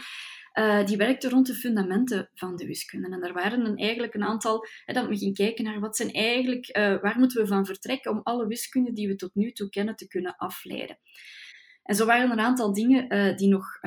[0.60, 3.10] Uh, die werkten rond de fundamenten van de wiskunde.
[3.10, 6.12] En er waren een, eigenlijk een aantal, hè, dat we gingen kijken naar wat zijn
[6.12, 9.96] eigenlijk, waar moeten we van vertrekken om alle wiskunde die we tot nu toe kennen
[9.96, 10.98] te kunnen afleiden.
[11.84, 13.80] En zo waren er een aantal dingen die nog,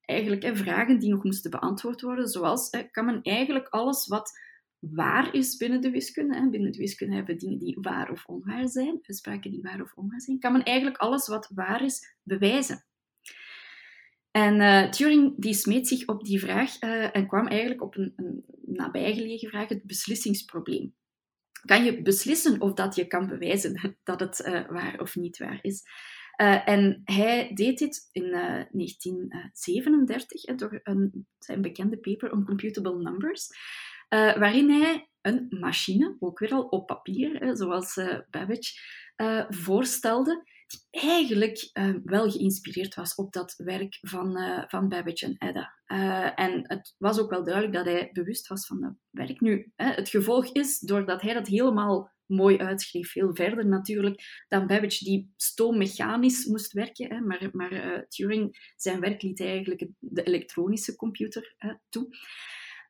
[0.00, 4.30] eigenlijk vragen die nog moesten beantwoord worden, zoals kan men eigenlijk alles wat
[4.78, 6.36] waar is binnen de wiskunde.
[6.36, 6.48] Hè.
[6.48, 9.92] Binnen de wiskunde hebben we dingen die waar of onwaar zijn, uitspraken die waar of
[9.94, 10.38] onwaar zijn.
[10.38, 12.86] Kan men eigenlijk alles wat waar is bewijzen.
[14.38, 18.12] En uh, Turing die smeet zich op die vraag uh, en kwam eigenlijk op een,
[18.16, 20.94] een nabijgelegen vraag, het beslissingsprobleem.
[21.64, 25.58] Kan je beslissen of dat je kan bewijzen dat het uh, waar of niet waar
[25.62, 25.82] is?
[26.64, 33.48] en hij deed dit in 1937 door een, zijn bekende paper on computable numbers.
[34.08, 38.80] Waarin hij een machine, ook weer al op papier, zoals Babbage
[39.48, 40.44] voorstelde,
[40.90, 41.70] eigenlijk
[42.04, 45.74] wel geïnspireerd was op dat werk van, van Babbage en Ada.
[46.34, 49.40] en het was ook wel duidelijk dat hij bewust was van dat werk.
[49.40, 55.04] Nu, het gevolg is, doordat hij dat helemaal mooi uitschreef, veel verder natuurlijk dan Babbage,
[55.04, 61.54] die stoommechanisch moest werken, hè, maar, maar Turing, zijn werk liet eigenlijk de elektronische computer
[61.88, 62.08] toe.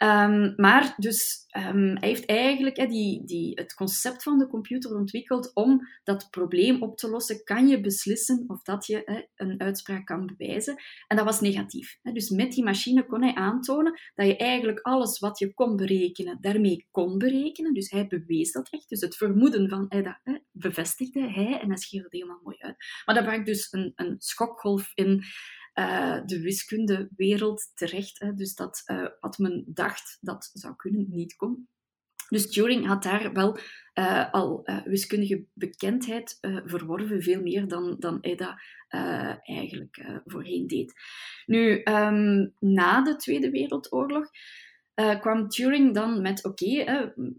[0.02, 5.54] Um, maar dus um, hij heeft eigenlijk die, die, het concept van de computer ontwikkeld
[5.54, 7.44] om dat probleem op te lossen.
[7.44, 10.76] Kan je beslissen of dat je een uitspraak kan bewijzen?
[11.06, 11.98] En dat was negatief.
[12.02, 16.38] Dus met die machine kon hij aantonen dat je eigenlijk alles wat je kon berekenen,
[16.40, 17.74] daarmee kon berekenen.
[17.74, 18.88] Dus hij bewees dat echt.
[18.88, 22.76] Dus het vermoeden van hij dat bevestigde hij en hij scheerde het helemaal mooi uit.
[23.04, 25.24] Maar dat bracht dus een, een schokgolf in
[25.78, 28.18] uh, de wiskundewereld terecht.
[28.18, 28.34] Hè.
[28.34, 31.68] Dus dat uh, wat men dacht dat zou kunnen, niet kon.
[32.28, 33.58] Dus Turing had daar wel
[33.94, 38.54] uh, al wiskundige bekendheid verworven, veel meer dan, dan dat
[39.42, 40.92] eigenlijk voorheen deed.
[41.46, 44.30] Nu, um, na de Tweede Wereldoorlog
[45.00, 46.84] uh, kwam Turing dan met: oké,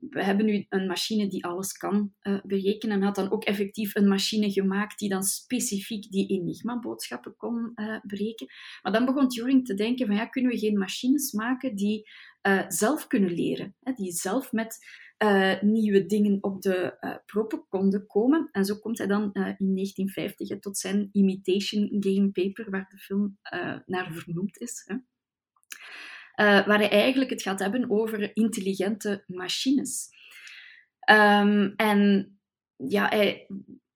[0.10, 2.96] we hebben nu een machine die alles kan uh, berekenen.
[2.98, 8.00] En had dan ook effectief een machine gemaakt die dan specifiek die Enigma-boodschappen kon uh,
[8.04, 8.54] berekenen.
[8.82, 12.08] Maar dan begon Turing te denken: van ja, kunnen we geen machines maken die
[12.68, 13.76] zelf kunnen leren?
[13.80, 14.78] Hè, die zelf met
[15.62, 18.50] nieuwe dingen op de proppen konden komen.
[18.52, 23.38] En zo komt hij dan in 1950 tot zijn Imitation Game Paper, waar de film
[23.86, 24.84] naar vernoemd is.
[24.86, 24.96] Hè.
[26.40, 30.10] Uh, waar hij eigenlijk het gaat hebben over intelligente machines.
[31.12, 32.32] Um, en
[32.76, 33.12] ja,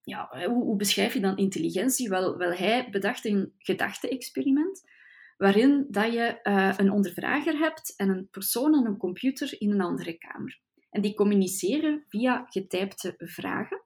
[0.02, 2.10] ja hoe, beschrijf je dan intelligentie?
[2.10, 4.82] Wel, wel hij bedacht een gedachte-experiment
[5.38, 9.82] waarin dat je uh, een ondervrager hebt en een persoon en een computer in een
[9.82, 10.60] andere kamer.
[10.90, 13.83] En die communiceren via getypte vragen.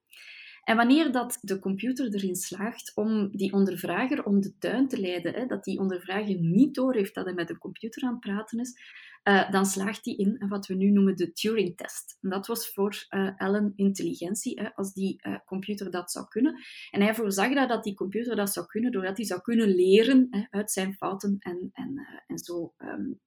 [0.67, 5.33] En wanneer dat de computer erin slaagt om die ondervrager om de tuin te leiden,
[5.33, 8.79] hè, dat die ondervrager niet doorheeft dat hij met een computer aan het praten is,
[9.23, 12.17] uh, dan slaagt hij in wat we nu noemen de Turing-test.
[12.21, 16.63] Dat was voor uh, Allen intelligentie, hè, als die uh, computer dat zou kunnen.
[16.91, 20.27] En hij voorzag dat, dat die computer dat zou kunnen, doordat hij zou kunnen leren
[20.29, 23.19] hè, uit zijn fouten en, en, en zo um,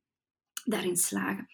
[0.65, 1.47] daarin slagen.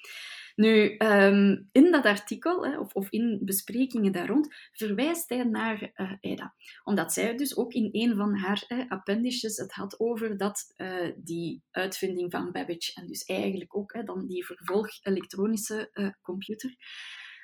[0.57, 5.93] Nu, um, in dat artikel, hè, of, of, in besprekingen daar rond, verwijst hij naar
[5.95, 6.55] uh, Ada.
[6.85, 11.11] Omdat zij dus ook in een van haar uh, appendices het had over dat uh,
[11.17, 16.77] die uitvinding van Babbage, en dus eigenlijk ook dan die vervolg elektronische computer,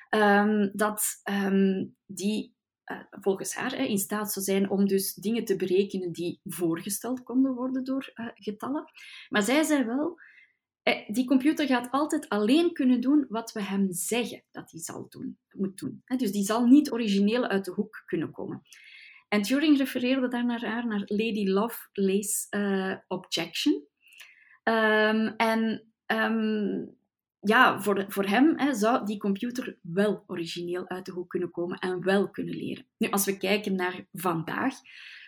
[0.09, 2.55] um, dat um, die
[3.09, 7.83] volgens haar in staat zou zijn om dus dingen te berekenen die voorgesteld konden worden
[7.83, 8.91] door getallen.
[9.29, 10.32] Maar zij zei wel eh,
[11.07, 15.37] die computer gaat altijd alleen kunnen doen wat we hem zeggen dat hij zal doen,
[15.51, 16.03] moet doen.
[16.17, 18.61] Dus die zal niet origineel uit de hoek kunnen komen.
[19.27, 23.73] En Turing refereerde daar naar Lady Lovelace's uh, objection.
[24.63, 26.95] Um, en um,
[27.39, 31.77] ja, voor, voor hem hè, zou die computer wel origineel uit de hoek kunnen komen
[31.77, 32.85] en wel kunnen leren.
[32.97, 34.73] Nu, als we kijken naar vandaag,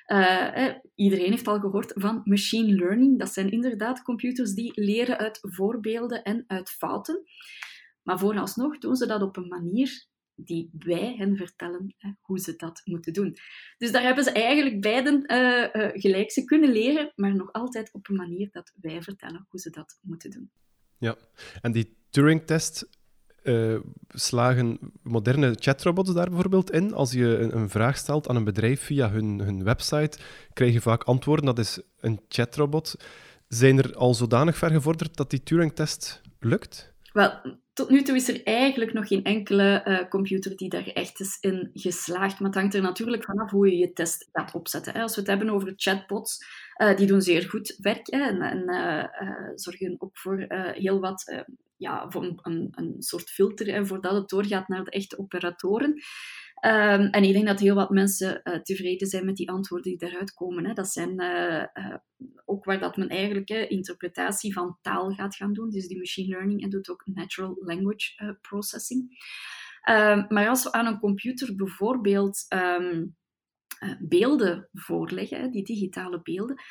[0.08, 3.20] uh, iedereen heeft al gehoord van machine learning.
[3.20, 7.24] Dat zijn inderdaad computers die leren uit voorbeelden en uit fouten.
[8.04, 12.56] Maar vooralsnog doen ze dat op een manier die wij hen vertellen hè, hoe ze
[12.56, 13.36] dat moeten doen.
[13.78, 16.32] Dus daar hebben ze eigenlijk beiden uh, gelijk.
[16.32, 20.00] Ze kunnen leren, maar nog altijd op een manier dat wij vertellen hoe ze dat
[20.02, 20.52] moeten doen.
[20.98, 21.16] Ja,
[21.62, 22.90] en die Turing-test
[23.46, 23.80] uh,
[24.10, 26.94] slagen moderne chatrobots daar bijvoorbeeld in?
[26.94, 30.18] Als je een, een, vraag stelt aan een bedrijf via hun, hun website,
[30.54, 31.46] krijg je vaak antwoorden.
[31.46, 32.96] Dat is een chatrobot.
[33.48, 36.94] Zijn er al zodanig ver gevorderd dat die Turing-test lukt?
[37.14, 37.32] Wel,
[37.76, 41.38] tot nu toe is er eigenlijk nog geen enkele uh, computer die daar echt is
[41.42, 42.40] in geslaagd.
[42.40, 44.94] Maar het hangt er natuurlijk vanaf hoe je je test gaat opzetten.
[44.94, 45.02] Hè.
[45.02, 46.46] Als we het hebben over chatbots,
[46.82, 51.44] uh, die doen zeer goed werk hè, en, en uh, zorgen ook voor heel wat,
[51.78, 56.02] ja, voor een, een, soort filter, hè, voordat het doorgaat naar de echte operatoren.
[56.66, 60.00] Um, en ik denk dat heel wat mensen uh, tevreden zijn met die antwoorden die
[60.00, 60.66] daaruit komen.
[60.66, 60.74] Hè.
[60.74, 61.96] Dat zijn uh, uh,
[62.46, 65.70] ook waar dat men eigenlijk interpretatie van taal gaat gaan doen.
[65.70, 69.02] Dus die machine learning en doet ook natural language processing.
[69.90, 73.16] Um, maar als we aan een computer bijvoorbeeld um,
[74.00, 76.62] beelden voorleggen, die digitale beelden,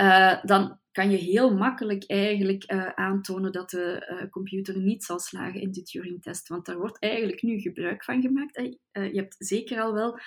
[0.00, 5.18] uh, dan kan je heel makkelijk eigenlijk uh, aantonen dat de uh, computer niet zal
[5.18, 6.48] slagen in de Turing-test.
[6.48, 8.56] Want daar wordt eigenlijk nu gebruik van gemaakt.
[8.92, 10.18] je hebt zeker al wel,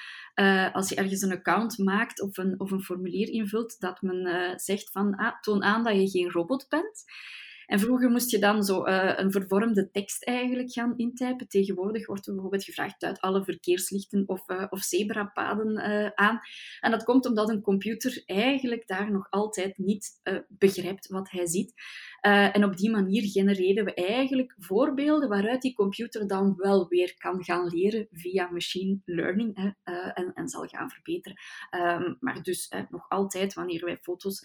[0.73, 4.91] als je ergens een account maakt of een, of een formulier invult, dat men zegt
[4.91, 7.03] van ah, toon aan dat je geen robot bent.
[7.65, 11.47] En vroeger moest je dan zo uh, een vervormde tekst eigenlijk gaan intypen.
[11.47, 16.39] Tegenwoordig wordt er bijvoorbeeld gevraagd uit alle verkeerslichten of, uh, of zebrapaden uh, aan.
[16.79, 21.73] En dat komt omdat een computer eigenlijk daar nog altijd niet begrijpt wat hij ziet.
[22.21, 27.43] En op die manier genereren we eigenlijk voorbeelden waaruit die computer dan wel weer kan
[27.43, 31.37] gaan leren via machine learning en, en, zal gaan verbeteren.
[31.75, 34.41] Um, maar dus nog altijd, wanneer wij foto's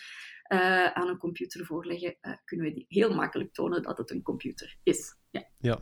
[0.53, 4.77] uh, aan een computer voorleggen, kunnen we die heel makkelijk tonen dat het een computer
[4.83, 5.17] is.
[5.31, 5.49] Ja.
[5.59, 5.81] ja.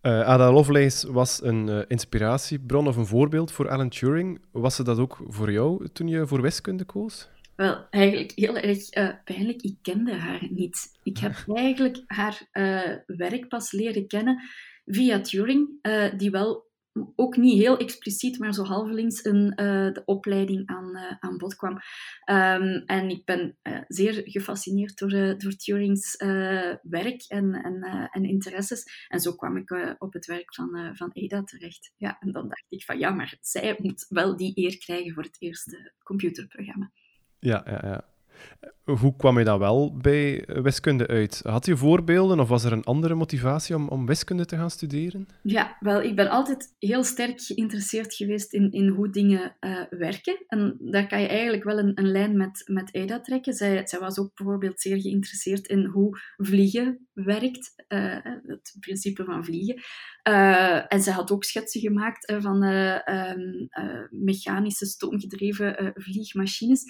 [0.00, 4.44] Ada Lovelace was een inspiratiebron of een voorbeeld voor Alan Turing.
[4.52, 7.30] Was ze dat ook voor jou toen je voor wiskunde koos?
[7.56, 8.88] Wel, eigenlijk heel erg
[9.24, 9.62] pijnlijk.
[9.62, 10.98] Ik kende haar niet.
[11.02, 12.48] Ik heb eigenlijk haar
[13.06, 14.42] werk pas leren kennen
[14.84, 15.68] via Turing,
[16.16, 16.70] die wel
[17.16, 19.52] ook niet heel expliciet, maar zo halvelings een,
[19.94, 21.72] de opleiding aan, aan bod kwam.
[22.30, 23.56] Um, en ik ben
[23.88, 26.16] zeer gefascineerd door, door Turing's
[26.82, 29.06] werk en, en, en interesses.
[29.08, 31.92] En zo kwam ik op het werk van, van Ada terecht.
[31.96, 35.22] Ja, en dan dacht ik van ja, maar zij moet wel die eer krijgen voor
[35.22, 36.90] het eerste computerprogramma.
[37.42, 38.04] Ja, ja, ja.
[38.84, 41.40] Hoe kwam je dan wel bij wiskunde uit?
[41.44, 45.28] Had je voorbeelden of was er een andere motivatie om, om wiskunde te gaan studeren?
[45.42, 50.44] Ja, wel, ik ben altijd heel sterk geïnteresseerd geweest in, in hoe dingen uh, werken.
[50.46, 53.52] En daar kan je eigenlijk wel een, een lijn met, met Ada trekken.
[53.52, 59.44] Zij, zij was ook bijvoorbeeld zeer geïnteresseerd in hoe vliegen werkt, uh, het principe van
[59.44, 59.82] vliegen.
[60.28, 63.68] Uh, en zij had ook schetsen gemaakt van um,
[64.10, 66.84] mechanische stoomgedreven vliegmachines.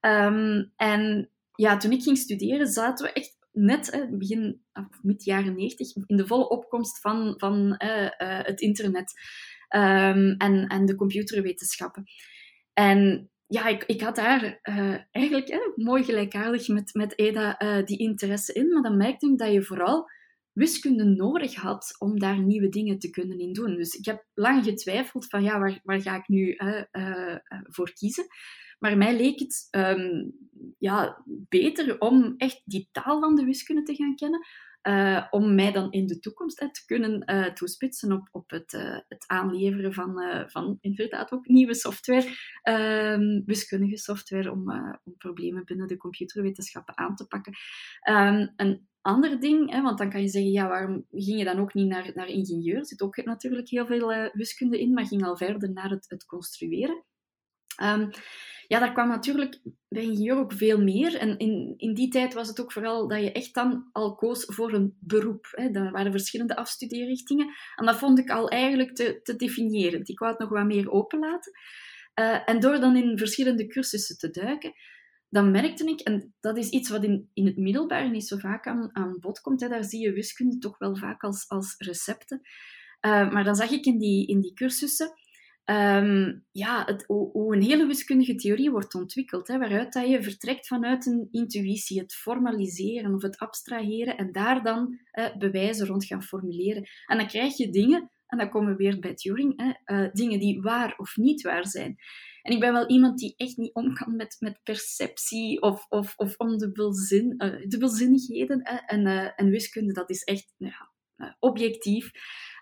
[0.00, 5.54] Um, en ja, toen ik ging studeren, zaten we echt net, hè, begin, of jaren
[5.54, 9.12] 90, in de volle opkomst van, van uh, uh, het internet
[9.68, 12.04] um, en, en de computerwetenschappen.
[12.72, 17.98] En ja, ik, ik had daar uh, eigenlijk hè, mooi gelijkaardig met, met Eda die
[17.98, 20.10] interesse in, maar dan merkte ik dat je vooral
[20.52, 23.76] wiskunde nodig had om daar nieuwe dingen te kunnen in doen.
[23.76, 26.56] Dus ik heb lang getwijfeld van ja, waar, waar ga ik nu
[27.68, 28.26] voor kiezen?
[28.80, 30.32] Maar mij leek het um,
[30.78, 34.46] ja, beter om echt die taal van de wiskunde te gaan kennen.
[34.82, 38.98] Uh, om mij dan in de toekomst te kunnen uh, toespitsen op, op het, uh,
[39.08, 40.14] het aanleveren van,
[40.46, 42.26] van inderdaad ook nieuwe software,
[42.62, 44.70] ehm, wiskundige software, om,
[45.04, 47.52] om problemen binnen de computerwetenschappen aan te pakken.
[48.08, 51.58] Um, een ander ding, hè, want dan kan je zeggen, ja, waarom ging je dan
[51.58, 52.76] ook niet naar, naar ingenieur?
[52.76, 56.24] Er zit ook natuurlijk heel veel wiskunde in, maar ging al verder naar het, het
[56.24, 57.04] construeren.
[57.82, 58.10] Um,
[58.66, 61.16] ja, daar kwam natuurlijk bij ingenieur ook veel meer.
[61.16, 64.44] En in, in die tijd was het ook vooral dat je echt dan al koos
[64.44, 65.48] voor een beroep.
[65.50, 65.68] Hè.
[65.68, 67.54] Er waren verschillende afstudeerrichtingen.
[67.76, 70.08] En dat vond ik al eigenlijk te, te definiërend.
[70.08, 71.52] Ik wou het nog wat meer openlaten.
[72.20, 74.72] Uh, en door dan in verschillende cursussen te duiken,
[75.28, 78.66] dan merkte ik, en dat is iets wat in, in het middelbaar niet zo vaak
[78.66, 82.40] aan, aan bod komt, hè, daar zie je wiskunde toch wel vaak als, als recepten.
[83.06, 85.12] Uh, maar dan zag ik in die, in die cursussen
[85.70, 90.66] ehm, ja, het, hoe, een hele wiskundige theorie wordt ontwikkeld, hè, waaruit dat je vertrekt
[90.66, 96.22] vanuit een intuïtie, het formaliseren of het abstraheren en daar dan eh, bewijzen rond gaan
[96.22, 96.88] formuleren.
[97.06, 100.40] En dan krijg je dingen, en dan komen we weer bij Turing, hè, uh, dingen
[100.40, 101.96] die waar of niet waar zijn.
[102.42, 106.14] En ik ben wel iemand die echt niet om kan met, met perceptie of, of,
[106.16, 108.60] of ondubbelzin, uh, dubbelzinnigheden.
[108.62, 108.76] Hè.
[108.76, 110.72] En, en wiskunde, dat is echt nou
[111.16, 112.10] ja, objectief.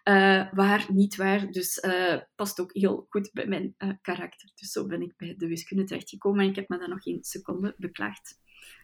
[0.09, 1.51] Uh, waar, niet waar.
[1.51, 4.51] Dus uh, past ook heel goed bij mijn uh, karakter.
[4.55, 7.19] Dus zo ben ik bij de wiskunde terechtgekomen en ik heb me daar nog geen
[7.21, 8.41] seconde beklaagd.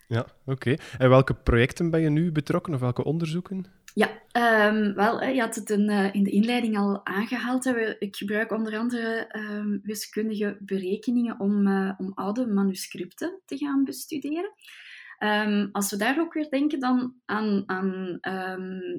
[0.08, 0.50] Ja, oké.
[0.50, 0.78] Okay.
[0.98, 3.64] En welke projecten ben je nu betrokken of welke onderzoeken?
[3.94, 4.08] Ja,
[4.68, 7.64] um, wel, je had het in, in de inleiding al aangehaald.
[7.64, 7.98] Hè.
[7.98, 11.66] Ik gebruik onder andere um, wiskundige berekeningen om,
[11.98, 14.52] om oude manuscripten te gaan bestuderen.
[15.18, 18.10] Um, als we daar ook weer denken dan aan, aan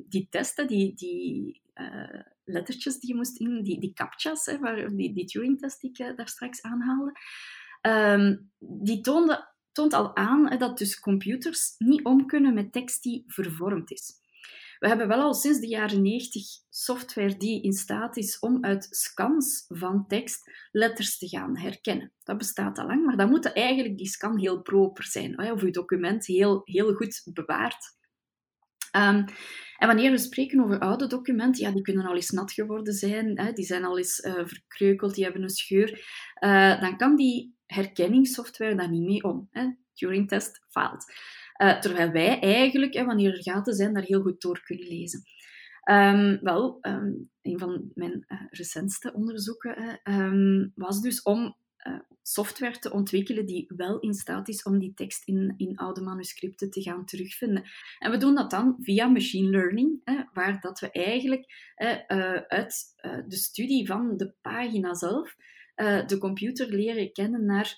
[0.10, 4.96] die testen, die, die uh, lettertjes die je moest in, die, die captcha's, hè, waar,
[4.96, 7.12] die, die Turing-test die ik uh, daar straks aanhaalde,
[7.82, 13.24] um, die toonde, toont al aan dat dus computers niet om kunnen met tekst die
[13.28, 14.24] vervormd is.
[14.80, 18.88] We hebben wel al sinds de jaren 90 software die in staat is om uit
[18.90, 22.12] scans van tekst letters te gaan herkennen.
[22.24, 25.72] Dat bestaat al lang, maar dan moet eigenlijk die scan heel proper zijn, of je
[25.72, 27.96] document heel, heel goed bewaard.
[28.96, 29.26] Um,
[29.78, 33.39] en wanneer we spreken over oude documenten, ja, die kunnen al eens nat geworden zijn,
[33.39, 35.89] hè, die zijn al eens uh, verkreukeld, die hebben een scheur,
[36.39, 39.48] uh, dan kan die herkenningssoftware daar niet mee om.
[39.52, 39.68] Hè.
[39.93, 41.06] Turing-test faalt.
[41.62, 45.22] Uh, terwijl wij eigenlijk, hè, wanneer er gaten zijn, daar heel goed door kunnen lezen.
[45.91, 50.02] Um, wel, um, een van mijn recentste onderzoeken
[50.76, 51.56] was dus om
[51.88, 56.02] uh, software te ontwikkelen die wel in staat is om die tekst in, in oude
[56.02, 57.64] manuscripten te gaan terugvinden.
[58.00, 61.74] En we doen dat dan via machine learning, hè, waar dat we eigenlijk
[62.48, 62.96] uit
[63.28, 65.36] de studie van de pagina zelf
[66.08, 67.78] de computer leren kennen naar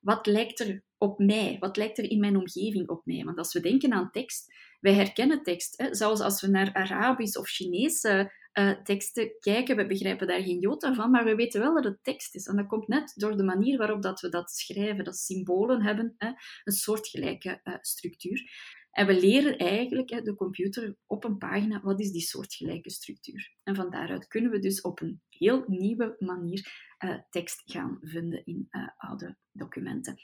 [0.00, 1.56] wat lijkt er op mij?
[1.60, 3.24] Wat lijkt er in mijn omgeving op mij?
[3.24, 5.78] Want als we denken aan tekst, wij herkennen tekst.
[5.78, 5.94] Hè?
[5.94, 10.94] Zelfs als we naar Arabisch of Chinese uh, teksten kijken, we begrijpen daar geen jota
[10.94, 12.46] van, maar we weten wel dat het tekst is.
[12.46, 16.14] En dat komt net door de manier waarop dat we dat schrijven, dat symbolen hebben,
[16.18, 16.28] hè?
[16.64, 18.50] een soortgelijke uh, structuur.
[18.90, 23.54] En we leren eigenlijk hè, de computer op een pagina wat is die soortgelijke structuur.
[23.62, 28.44] En van daaruit kunnen we dus op een heel nieuwe manier uh, tekst gaan vinden
[28.44, 30.16] in oude documenten.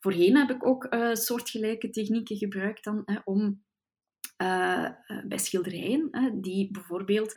[0.00, 3.64] Voorheen heb ik ook soortgelijke technieken gebruikt dan, hè, om
[4.42, 4.88] uh,
[5.24, 7.34] bij schilderijen, die bijvoorbeeld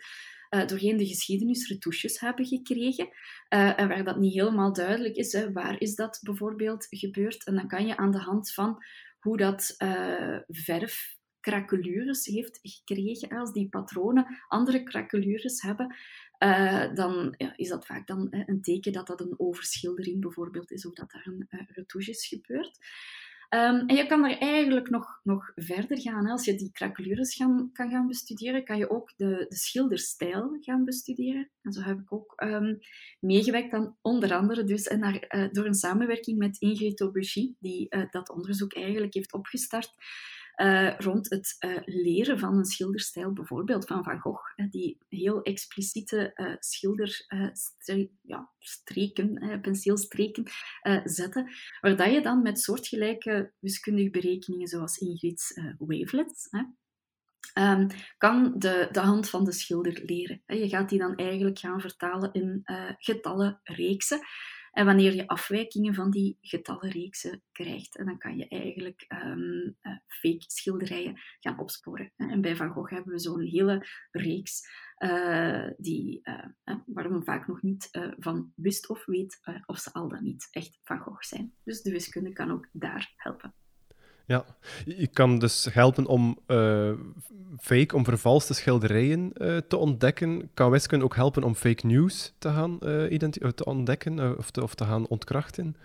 [0.50, 3.10] uh, doorheen de geschiedenis retouches hebben gekregen,
[3.50, 7.46] en waar dat niet helemaal duidelijk is, waar is dat bijvoorbeeld gebeurd.
[7.46, 8.84] En dan kan je aan de hand van
[9.20, 9.76] hoe dat
[10.48, 15.96] verf krakelures heeft gekregen, als die patronen andere krakelures hebben,
[16.94, 20.94] dan ja, is dat vaak dan een teken dat dat een overschildering bijvoorbeeld is, of
[20.94, 22.78] dat daar een uh, retouche is gebeurd.
[23.56, 26.28] Um, en je kan er eigenlijk nog, nog verder gaan.
[26.28, 30.86] Als je die craquelures gaan, kan gaan bestuderen, kan je ook de, de schilderstijl gaan
[30.86, 31.50] bestuderen.
[31.62, 32.80] En zo heb ik ook um,
[33.20, 38.30] meegewerkt aan onder andere dus, en uh, door een samenwerking met Ingrid Aubuchy, die dat
[38.30, 39.94] onderzoek eigenlijk heeft opgestart
[40.58, 46.32] uh, rond het uh, leren van een schilderstijl, bijvoorbeeld van Van Gogh, die heel expliciete
[46.36, 50.44] uh, schilderstreken, ja, streken, penseelstreken
[51.04, 51.50] zetten,
[51.82, 56.50] waar dat je dan met soortgelijke wiskundige berekeningen, zoals Ingrid's wavelets,
[57.60, 57.88] Um,
[58.18, 60.44] kan de, de hand van de schilder leren.
[60.46, 64.20] Je gaat die dan eigenlijk gaan vertalen in uh, getallenreeksen.
[64.76, 71.22] En wanneer je afwijkingen van die getallenreeksen krijgt, dan kan je eigenlijk um, fake schilderijen
[71.40, 72.12] gaan opsporen.
[72.16, 74.62] En bij Van Gogh hebben we zo'n hele reeks
[74.98, 80.10] uh, die, uh, waar men vaak nog niet van wist of weet of ze al
[80.10, 81.54] dan niet echt Van Gogh zijn.
[81.64, 83.54] Dus de wiskunde kan ook daar helpen.
[84.28, 84.46] Ja,
[84.86, 86.92] je kan dus helpen om uh,
[87.60, 90.50] fake, om vervalste schilderijen uh, te ontdekken.
[90.54, 93.18] Kan wiskunde ook helpen om fake news te gaan uh,
[93.54, 95.76] te ontdekken of, te, of te gaan ontkrachten?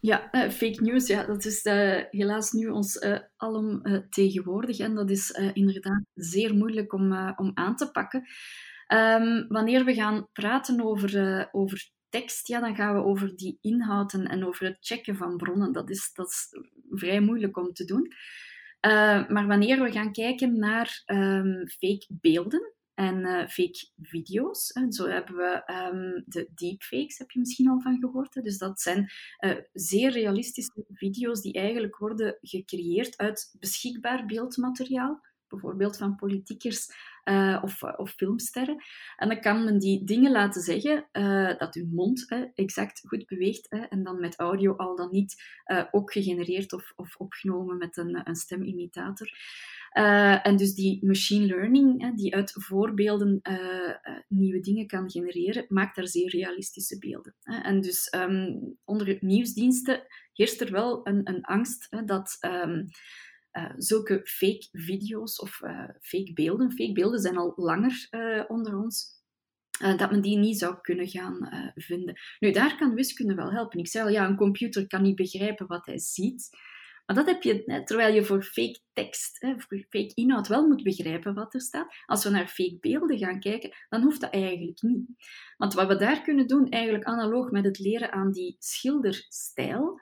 [0.00, 1.64] Ja, fake news, ja, dat is
[2.10, 3.04] helaas nu ons
[3.36, 4.78] alom tegenwoordig.
[4.78, 8.24] En dat is inderdaad zeer moeilijk om, om aan te pakken.
[8.94, 14.26] Um, wanneer we gaan praten over, over tekst, ja, dan gaan we over die inhouden
[14.26, 15.72] en over het checken van bronnen.
[15.72, 16.46] Dat is, dat is
[16.90, 18.12] vrij moeilijk om te doen.
[18.86, 24.92] Uh, maar wanneer we gaan kijken naar um, fake beelden en uh, fake video's, en
[24.92, 28.32] zo hebben we um, de deepfakes, heb je misschien al van gehoord.
[28.42, 29.10] Dus dat zijn
[29.44, 36.86] uh, zeer realistische video's die eigenlijk worden gecreëerd uit beschikbaar beeldmateriaal, bijvoorbeeld van politiekers
[37.28, 38.76] uh, of, of filmsterren.
[39.16, 43.68] En dan kan men die dingen laten zeggen, uh, dat hun mond exact goed beweegt,
[43.68, 45.42] en dan met audio al dan niet
[45.90, 49.30] ook gegenereerd of, of opgenomen met een, een stemimitator.
[50.42, 53.40] En dus die machine learning, die uit voorbeelden
[54.28, 57.34] nieuwe dingen kan genereren, maakt daar zeer realistische beelden.
[57.42, 60.02] En dus um, onder nieuwsdiensten
[60.32, 62.88] heerst er wel een, een angst dat um,
[63.76, 65.56] zulke fake video's of
[66.00, 68.08] fake beelden, fake beelden zijn al langer
[68.48, 69.22] onder ons,
[69.96, 72.14] dat men die niet zou kunnen gaan vinden.
[72.38, 73.78] Nu, daar kan wiskunde wel helpen.
[73.78, 76.48] Ik zei al, ja, een computer kan niet begrijpen wat hij ziet.
[77.06, 81.34] Maar dat heb je, terwijl je voor fake tekst, voor fake inhoud wel moet begrijpen
[81.34, 81.94] wat er staat.
[82.06, 85.06] Als we naar fake beelden gaan kijken, dan hoeft dat eigenlijk niet.
[85.56, 90.00] Want wat we daar kunnen doen, eigenlijk analoog met het leren aan die schilderstijl,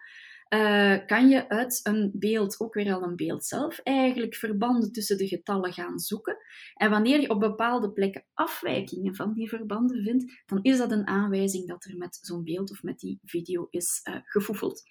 [0.49, 5.19] uh, kan je uit een beeld, ook weer al een beeld zelf, eigenlijk verbanden tussen
[5.19, 6.37] de getallen gaan zoeken.
[6.75, 11.07] En wanneer je op bepaalde plekken afwijkingen van die verbanden vindt, dan is dat een
[11.07, 14.83] aanwijzing dat er met zo'n beeld of met die video is uh, gefoefeld.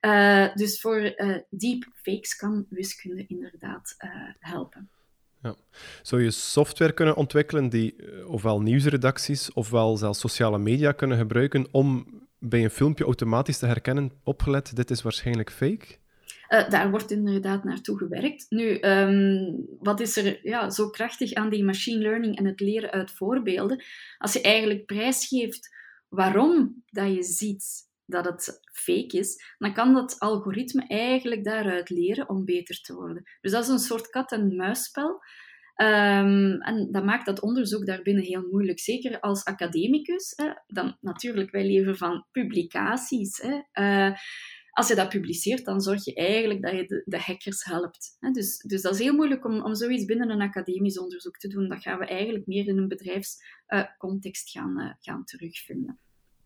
[0.00, 1.14] Uh, dus voor
[1.50, 3.94] deepfakes kan wiskunde inderdaad
[4.38, 4.90] helpen.
[5.42, 5.54] Ja.
[6.02, 7.96] Zou je software kunnen ontwikkelen die
[8.26, 12.06] ofwel nieuwsredacties ofwel zelfs sociale media kunnen gebruiken om
[12.38, 15.98] bij een filmpje automatisch te herkennen, opgelet, dit is waarschijnlijk fake?
[16.48, 18.46] Uh, daar wordt inderdaad naartoe gewerkt.
[18.48, 22.90] Nu, um, wat is er ja, zo krachtig aan die machine learning en het leren
[22.90, 23.82] uit voorbeelden?
[24.18, 25.74] Als je eigenlijk prijsgeeft
[26.08, 32.28] waarom dat je ziet dat het fake is, dan kan dat algoritme eigenlijk daaruit leren
[32.28, 33.22] om beter te worden.
[33.40, 35.20] Dus dat is een soort kat-en-muisspel.
[35.76, 38.80] Um, en dat maakt dat onderzoek daarbinnen heel moeilijk.
[38.80, 40.32] Zeker als academicus.
[40.36, 43.42] Hè, dan, natuurlijk, wij leven van publicaties.
[43.42, 43.60] Hè.
[43.82, 44.16] Uh,
[44.70, 48.16] als je dat publiceert, dan zorg je eigenlijk dat je de, hackers helpt.
[48.20, 48.30] Hè.
[48.30, 51.68] Dus, dus dat is heel moeilijk om, om zoiets binnen een academisch onderzoek te doen.
[51.68, 55.98] Dat gaan we eigenlijk meer in een bedrijfscontext uh, gaan, uh, gaan terugvinden.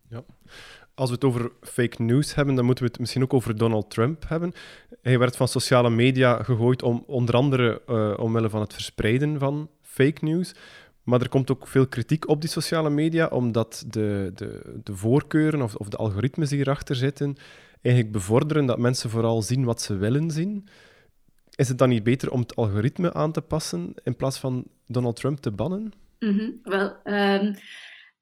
[0.09, 0.25] Ja.
[1.01, 3.89] Als we het over fake news hebben, dan moeten we het misschien ook over Donald
[3.89, 4.53] Trump hebben.
[5.01, 9.69] Hij werd van sociale media gegooid om onder andere uh, omwille van het verspreiden van
[9.81, 10.55] fake news.
[11.03, 15.61] Maar er komt ook veel kritiek op die sociale media, omdat de, de, de voorkeuren
[15.61, 17.35] of, of de algoritmes die erachter zitten,
[17.81, 20.67] eigenlijk bevorderen dat mensen vooral zien wat ze willen zien.
[21.55, 25.15] Is het dan niet beter om het algoritme aan te passen in plaats van Donald
[25.15, 25.93] Trump te bannen?
[26.37, 26.59] -hmm.
[26.63, 27.55] Wel, um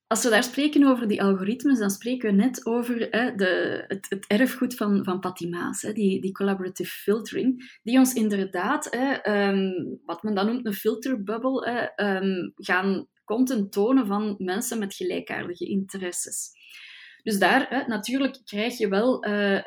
[0.10, 4.06] als we daar spreken over die algoritmes, dan spreken we net over hè, de, het,
[4.10, 9.48] het, erfgoed van, van Patty Maas, hè, die, die collaborative filtering, die ons inderdaad, hè,
[9.50, 15.66] um, wat men dan noemt een filterbubble, um, gaan content tonen van mensen met gelijkaardige
[15.66, 16.52] interesses.
[17.24, 19.62] Dus daar, hè, natuurlijk, krijg je wel uh, uh,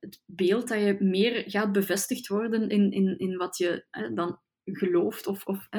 [0.00, 4.40] het beeld dat je meer gaat bevestigd worden in, in, in wat je dan
[4.72, 5.26] gelooft.
[5.26, 5.78] Of, of, hè.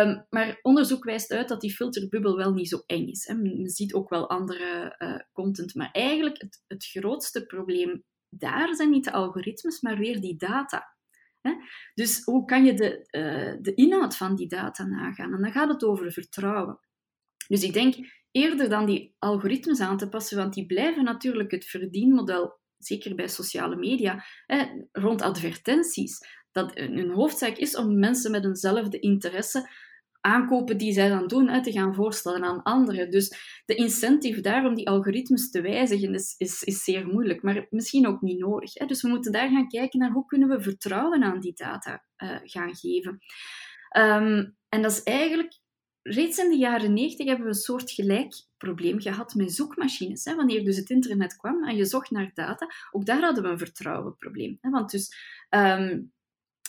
[0.00, 3.26] Um, maar onderzoek wijst uit dat die filterbubbel wel niet zo eng is.
[3.26, 3.34] Hè.
[3.34, 5.74] Men ziet ook wel andere uh, content.
[5.74, 10.98] Maar eigenlijk het, het grootste probleem daar zijn niet de algoritmes, maar weer die data.
[11.94, 15.34] Dus hoe kan je de, uh, de inhoud van die data nagaan?
[15.34, 16.78] En dan gaat het over vertrouwen.
[17.48, 17.94] Dus ik denk
[18.30, 23.28] eerder dan die algoritmes aan te passen, want die blijven natuurlijk het verdienmodel, zeker bij
[23.28, 24.24] sociale media,
[24.92, 26.18] rond advertenties
[26.52, 29.68] dat een hoofdzaak is om mensen met eenzelfde interesse
[30.20, 33.10] aankopen die zij dan doen, te gaan voorstellen aan anderen.
[33.10, 37.66] Dus de incentive daar om die algoritmes te wijzigen is, is, is zeer moeilijk, maar
[37.70, 38.72] misschien ook niet nodig.
[38.72, 42.36] Dus we moeten daar gaan kijken naar hoe kunnen we vertrouwen aan die data uh,
[42.42, 43.18] gaan geven.
[43.96, 45.58] Um, en dat is eigenlijk...
[46.02, 50.24] Reeds in de jaren 90 hebben we een soort gelijk probleem gehad met zoekmachines.
[50.24, 50.34] Hè?
[50.34, 53.58] Wanneer dus het internet kwam en je zocht naar data, ook daar hadden we een
[53.58, 54.58] vertrouwenprobleem.
[54.60, 54.70] Hè?
[54.70, 55.14] Want dus...
[55.50, 56.12] Um,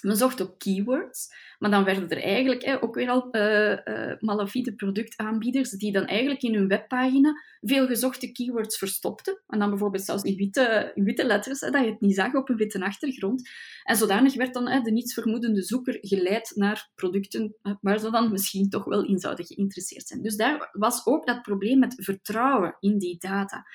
[0.01, 1.27] men zocht ook keywords,
[1.59, 6.05] maar dan werden er eigenlijk hè, ook weer al uh, uh, malafide productaanbieders die dan
[6.05, 9.41] eigenlijk in hun webpagina veel gezochte keywords verstopten.
[9.47, 12.55] En dan bijvoorbeeld zelfs in witte, witte letters, dat je het niet zag op een
[12.55, 13.49] witte achtergrond.
[13.83, 18.69] En zodanig werd dan hè, de nietsvermoedende zoeker geleid naar producten waar ze dan misschien
[18.69, 20.21] toch wel in zouden geïnteresseerd zijn.
[20.21, 23.65] Dus daar was ook dat probleem met vertrouwen in die data.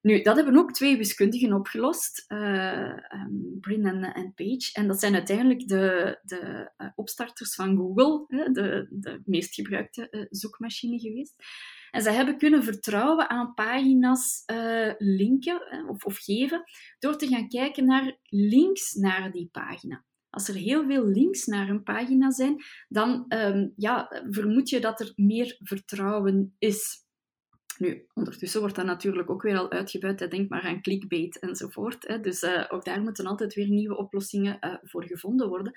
[0.00, 4.70] Nu, dat hebben ook twee wiskundigen opgelost, uh, um, Brin en, Page.
[4.72, 10.08] En dat zijn uiteindelijk de, de uh, opstarters van Google, hè, de, de meest gebruikte
[10.10, 11.34] uh, zoekmachine geweest.
[11.90, 14.42] En zij hebben kunnen vertrouwen aan pagina's
[14.98, 16.62] linken of, of geven
[16.98, 20.04] door te gaan kijken naar links naar die pagina.
[20.30, 25.00] Als er heel veel links naar een pagina zijn, dan um, ja, vermoed je dat
[25.00, 27.05] er meer vertrouwen is.
[27.78, 30.30] Nu, ondertussen wordt dat natuurlijk ook weer al uitgebuit.
[30.30, 32.06] Denk maar aan clickbait enzovoort.
[32.06, 32.20] Hè.
[32.20, 35.72] Dus uh, ook daar moeten altijd weer nieuwe oplossingen uh, voor gevonden worden.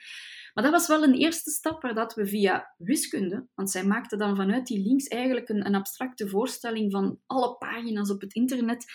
[0.54, 4.18] Maar dat was wel een eerste stap waar dat we via wiskunde, want zij maakten
[4.18, 8.86] dan vanuit die links eigenlijk een, een abstracte voorstelling van alle pagina's op het internet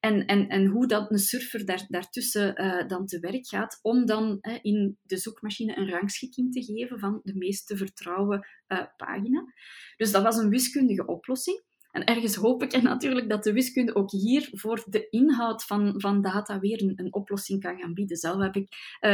[0.00, 4.06] en, en, en hoe dat een surfer daar, daartussen uh, dan te werk gaat, om
[4.06, 8.46] dan in de zoekmachine een rangschikking te geven van de meest te vertrouwen
[8.96, 9.44] pagina.
[9.96, 11.64] Dus dat was een wiskundige oplossing.
[11.96, 16.22] En ergens hoop ik natuurlijk dat de wiskunde ook hier voor de inhoud van, van
[16.22, 18.16] data weer een, een oplossing kan gaan bieden.
[18.16, 18.68] Zelf heb ik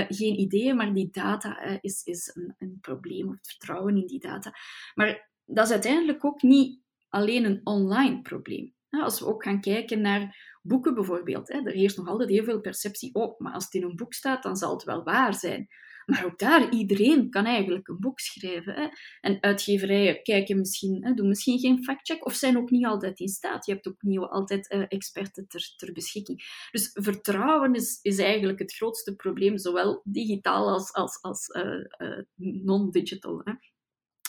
[0.09, 4.21] geen idee, maar die data is, is een, een probleem, of het vertrouwen in die
[4.21, 4.55] data.
[4.95, 8.75] Maar dat is uiteindelijk ook niet alleen een online probleem.
[8.91, 13.15] Als we ook gaan kijken naar boeken bijvoorbeeld, er heerst nog altijd heel veel perceptie
[13.15, 15.69] op, maar als het in een boek staat, dan zal het wel waar zijn.
[16.07, 18.75] Maar ook daar, iedereen kan eigenlijk een boek schrijven.
[18.75, 18.89] Hè.
[19.21, 23.29] En uitgeverijen kijken misschien, hè, doen misschien geen factcheck of zijn ook niet altijd in
[23.29, 23.67] staat.
[23.67, 26.69] Je hebt ook niet altijd uh, experten ter, ter beschikking.
[26.71, 32.23] Dus vertrouwen is, is eigenlijk het grootste probleem, zowel digitaal als, als, als uh, uh,
[32.37, 33.43] non-digital.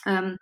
[0.07, 0.37] Um,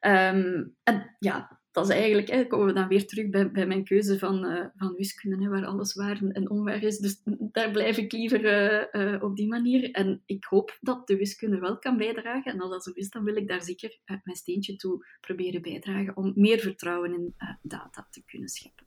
[0.00, 3.84] um, en ja, dat is eigenlijk, hè, komen we dan weer terug bij, bij mijn
[3.84, 6.98] keuze van, uh, van wiskunde, hè, waar alles waar en onwaar is.
[6.98, 9.90] Dus daar blijf ik liever uh, uh, op die manier.
[9.90, 12.52] En ik hoop dat de wiskunde wel kan bijdragen.
[12.52, 16.16] En als dat zo is, dan wil ik daar zeker mijn steentje toe proberen bijdragen
[16.16, 18.86] om meer vertrouwen in data te kunnen scheppen.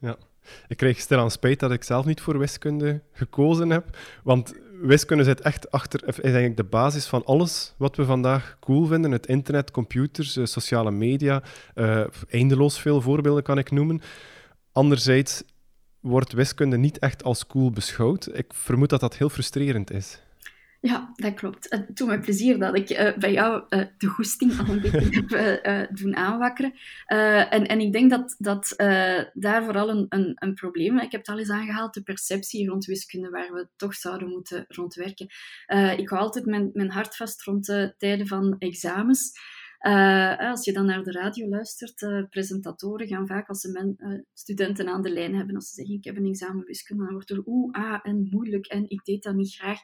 [0.00, 0.18] Ja,
[0.68, 5.40] ik kreeg stilaan spijt dat ik zelf niet voor wiskunde gekozen heb, want wiskunde zit
[5.40, 9.10] echt achter, is eigenlijk de basis van alles wat we vandaag cool vinden.
[9.10, 11.42] Het internet, computers, eh, sociale media,
[11.74, 14.00] uh, eindeloos veel voorbeelden kan ik noemen.
[14.72, 15.42] Anderzijds
[16.00, 18.28] wordt wiskunde niet echt als cool beschouwd.
[18.32, 20.20] Ik vermoed dat dat heel frustrerend is.
[20.86, 21.66] Ja, dat klopt.
[21.70, 25.08] Het doet me plezier dat ik uh, bij jou uh, de goesting al een beetje
[25.20, 26.72] heb uh, doen aanwakkeren.
[27.50, 28.74] en, en ik denk dat, dat
[29.32, 30.98] daar vooral een, een, een probleem.
[30.98, 34.64] Ik heb het al eens aangehaald, de perceptie rond wiskunde, waar we toch zouden moeten
[34.68, 35.26] rondwerken.
[35.96, 39.32] ik hou altijd mijn, mijn hart vast rond de tijden van examens.
[39.86, 44.26] Uh, als je dan naar de radio luistert, uh, presentatoren gaan vaak als ze men,
[44.32, 47.30] studenten aan de lijn hebben, als ze zeggen ik heb een examen wiskunde, dan wordt
[47.30, 49.78] er oeh, ah en moeilijk en ik deed dat niet graag,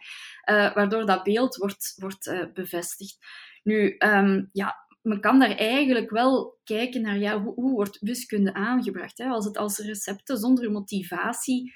[0.75, 3.17] waardoor dat beeld wordt, wordt bevestigd.
[3.63, 8.55] Nu, um, ja, men kan daar eigenlijk wel kijken naar ja, hoe, hoe wordt wiskunde
[8.55, 9.19] aangebracht.
[9.19, 9.27] Hè?
[9.29, 11.75] Als het als recepten zonder motivatie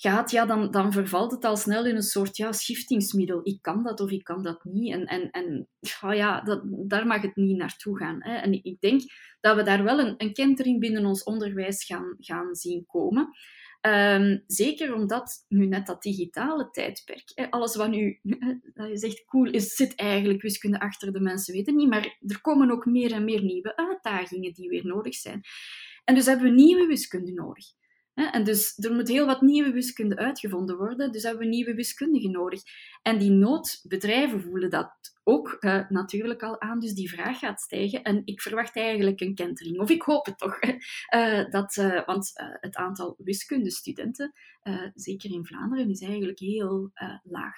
[0.00, 3.40] gaat, ja, dan, dan vervalt het al snel in een soort ja, schiftingsmiddel.
[3.42, 4.92] Ik kan dat of ik kan dat niet.
[4.92, 5.68] En, en, en
[6.00, 8.22] oh ja, dat, daar mag het niet naartoe gaan.
[8.22, 8.36] Hè.
[8.36, 9.02] En ik denk
[9.40, 13.28] dat we daar wel een, een kentering binnen ons onderwijs gaan, gaan zien komen.
[13.86, 18.18] Um, zeker omdat nu net dat digitale tijdperk, alles wat nu,
[18.74, 22.40] dat je zegt cool is, zit eigenlijk wiskunde achter de mensen weten niet, maar er
[22.40, 25.40] komen ook meer en meer nieuwe uitdagingen die weer nodig zijn.
[26.04, 27.64] En dus hebben we nieuwe wiskunde nodig.
[28.14, 32.30] En dus er moet heel wat nieuwe wiskunde uitgevonden worden, dus hebben we nieuwe wiskundigen
[32.30, 32.62] nodig.
[33.02, 34.92] En die noodbedrijven voelen dat
[35.24, 38.02] ook uh, natuurlijk al aan, dus die vraag gaat stijgen.
[38.02, 40.58] En ik verwacht eigenlijk een kentering, of ik hoop het toch.
[40.62, 42.30] Uh, dat, uh, want
[42.60, 44.32] het aantal wiskundestudenten,
[44.94, 46.90] zeker in Vlaanderen, is eigenlijk heel
[47.22, 47.56] laag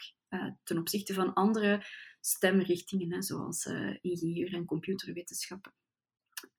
[0.63, 1.85] ten opzichte van andere
[2.21, 3.67] stemrichtingen, hè, zoals
[4.01, 5.73] ingenieur en computerwetenschappen.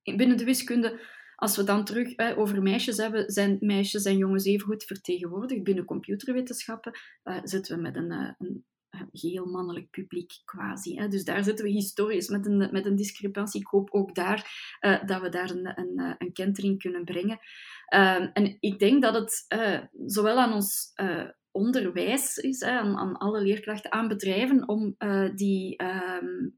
[0.03, 0.99] Binnen de wiskunde
[1.35, 5.63] als we dan terug over meisjes hebben, zijn meisjes en jongens even goed vertegenwoordigd.
[5.63, 8.65] Binnen computerwetenschappen uh, zitten we met een, uh, een
[9.11, 10.97] geheel mannelijk publiek quasi.
[10.97, 11.07] Hè.
[11.07, 13.61] Dus daar zitten we historisch met een, met een discrepantie.
[13.61, 17.39] Ik hoop ook daar uh, dat we daar een, een, een kentering kunnen brengen.
[17.85, 19.45] Ehm, en ik denk dat het
[20.05, 20.93] zowel aan ons
[21.51, 24.95] onderwijs is, aan, aan, alle leerkrachten, aan bedrijven, om
[25.35, 26.49] die, ehm,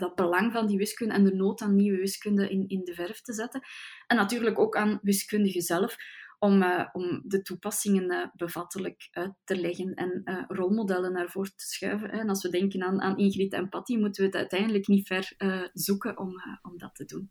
[0.00, 3.20] dat belang van die wiskunde en de nood aan nieuwe wiskunde in, in de verf
[3.20, 3.60] te zetten.
[4.06, 5.96] En natuurlijk ook aan wiskundigen zelf,
[6.40, 11.56] om, uh, om de toepassingen uh, bevattelijk uit te leggen en uh, rolmodellen naar voren
[11.56, 12.10] te schuiven.
[12.10, 15.34] En als we denken aan, aan Ingrid en Patty, moeten we het uiteindelijk niet ver
[15.72, 16.32] zoeken om,
[16.62, 17.30] om dat te doen.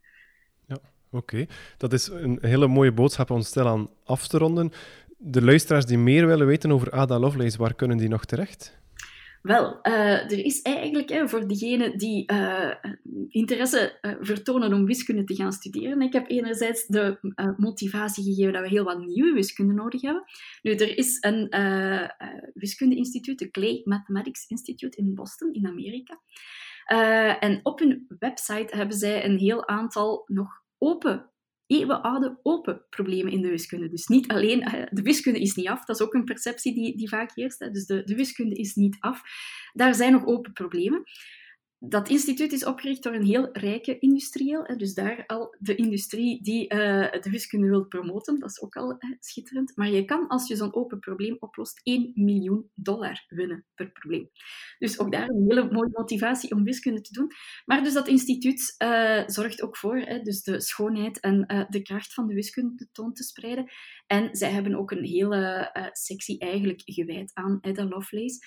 [0.66, 0.78] Ja,
[1.12, 1.46] oké.
[1.78, 4.72] Dat is een hele mooie boodschap om stilaan af te ronden.
[5.18, 8.78] De luisteraars die meer willen weten over Ada Lovelace, waar kunnen die nog terecht?
[9.42, 12.72] Wel, uh, er is eigenlijk voor diegenen die uh,
[13.28, 16.02] interesse uh, vertonen om wiskunde te gaan studeren.
[16.02, 17.18] Ik heb enerzijds de
[17.58, 20.24] motivatie gegeven dat we heel wat nieuwe wiskunde nodig hebben.
[20.62, 21.50] Nu, er is een
[22.54, 26.20] wiskundeinstituut, de Clay Mathematics Institute in Boston, in Amerika.
[27.40, 31.30] en op hun website hebben zij een heel aantal nog open
[31.70, 33.90] eeuwenoude open problemen in de wiskunde.
[33.90, 36.98] Dus niet alleen, eh, de wiskunde is niet af, dat is ook een perceptie die,
[36.98, 37.60] die vaak heerst.
[37.60, 39.22] Dus de, de wiskunde is niet af.
[39.74, 41.04] Daar zijn nog open problemen.
[41.80, 44.78] Dat instituut is opgericht door een heel rijke industrieel.
[44.78, 48.98] Dus daar al de industrie die uh, de wiskunde wil promoten, dat is ook al
[49.20, 49.76] schitterend.
[49.76, 54.30] Maar je kan, als je zo'n open probleem oplost, 1 miljoen dollar winnen per probleem.
[54.80, 57.32] Dus ook daar een hele mooie motivatie om wiskunde te doen.
[57.66, 62.28] Maar dus dat instituut uh, zorgt ook voor dus de schoonheid en de kracht van
[62.28, 63.72] de wiskunde toon te spreiden.
[64.08, 68.40] En zij hebben ook een hele sectie eigenlijk gewijd aan Ada Lovelace.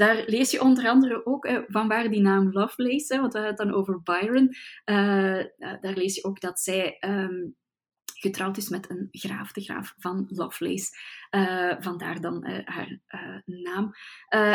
[0.00, 3.56] Daar lees je onder andere ook eh, van waar die naam Lovelace, want we hadden
[3.56, 4.48] het dan over Byron.
[4.84, 7.56] Uh, daar lees je ook dat zij um,
[8.04, 10.88] getrouwd is met een graaf, de graaf van Lovelace.
[11.30, 13.00] Uh, vandaar dan haar
[13.44, 13.92] naam.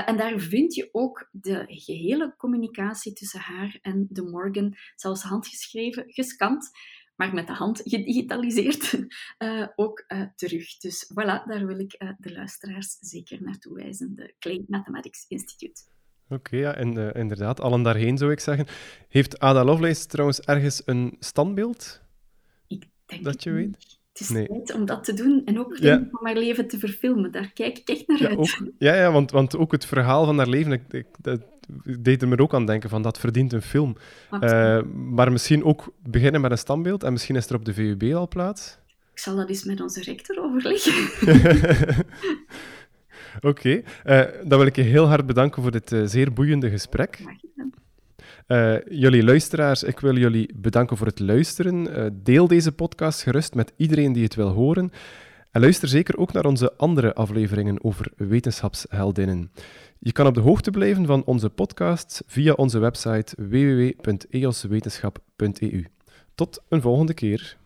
[0.06, 6.04] en daar vind je ook de gehele communicatie tussen haar en de Morgan, zelfs handgeschreven,
[6.08, 6.70] gescand
[7.16, 9.00] maar met de hand gedigitaliseerd,
[9.40, 10.78] uh, ook uh, terug.
[10.78, 15.82] Dus voilà, daar wil ik uh, de luisteraars zeker naartoe wijzen, de Clay Mathematics Institute.
[16.30, 18.68] Oké, okay, ja, en inderdaad, allen daarheen zou ik zeggen.
[19.10, 22.02] Heeft Ada Lovelace trouwens ergens een standbeeld?
[22.68, 23.98] Ik denk dat je weet?
[24.16, 24.48] Het is nee.
[24.48, 26.08] tijd om dat te doen en ook ja.
[26.12, 27.32] om haar leven te verfilmen.
[27.32, 28.38] Daar kijk ik echt naar ja, uit.
[28.38, 31.42] Ook, ja, ja want, want ook het verhaal van haar leven, ik, ik, dat,
[32.00, 33.96] deed er me ook aan denken van dat verdient een film.
[34.32, 38.14] Uh, maar misschien ook beginnen met een standbeeld en misschien is er op de VUB
[38.14, 38.78] al plaats.
[39.14, 40.94] Ik zal dat eens met onze rector overleggen.
[43.42, 43.84] Oké, okay.
[44.06, 47.20] uh, dan wil ik je heel hard bedanken voor dit uh, zeer boeiende gesprek.
[48.48, 52.20] Uh, jullie luisteraars, ik wil jullie bedanken voor het luisteren.
[52.24, 54.92] Deel deze podcast gerust met iedereen die het wil horen.
[55.56, 59.52] En luister zeker ook naar onze andere afleveringen over wetenschapsheldinnen.
[60.00, 65.86] Je kan op de hoogte blijven van onze podcast via onze website www.eoswetenschap.eu.
[66.36, 67.58] Tot een volgende keer.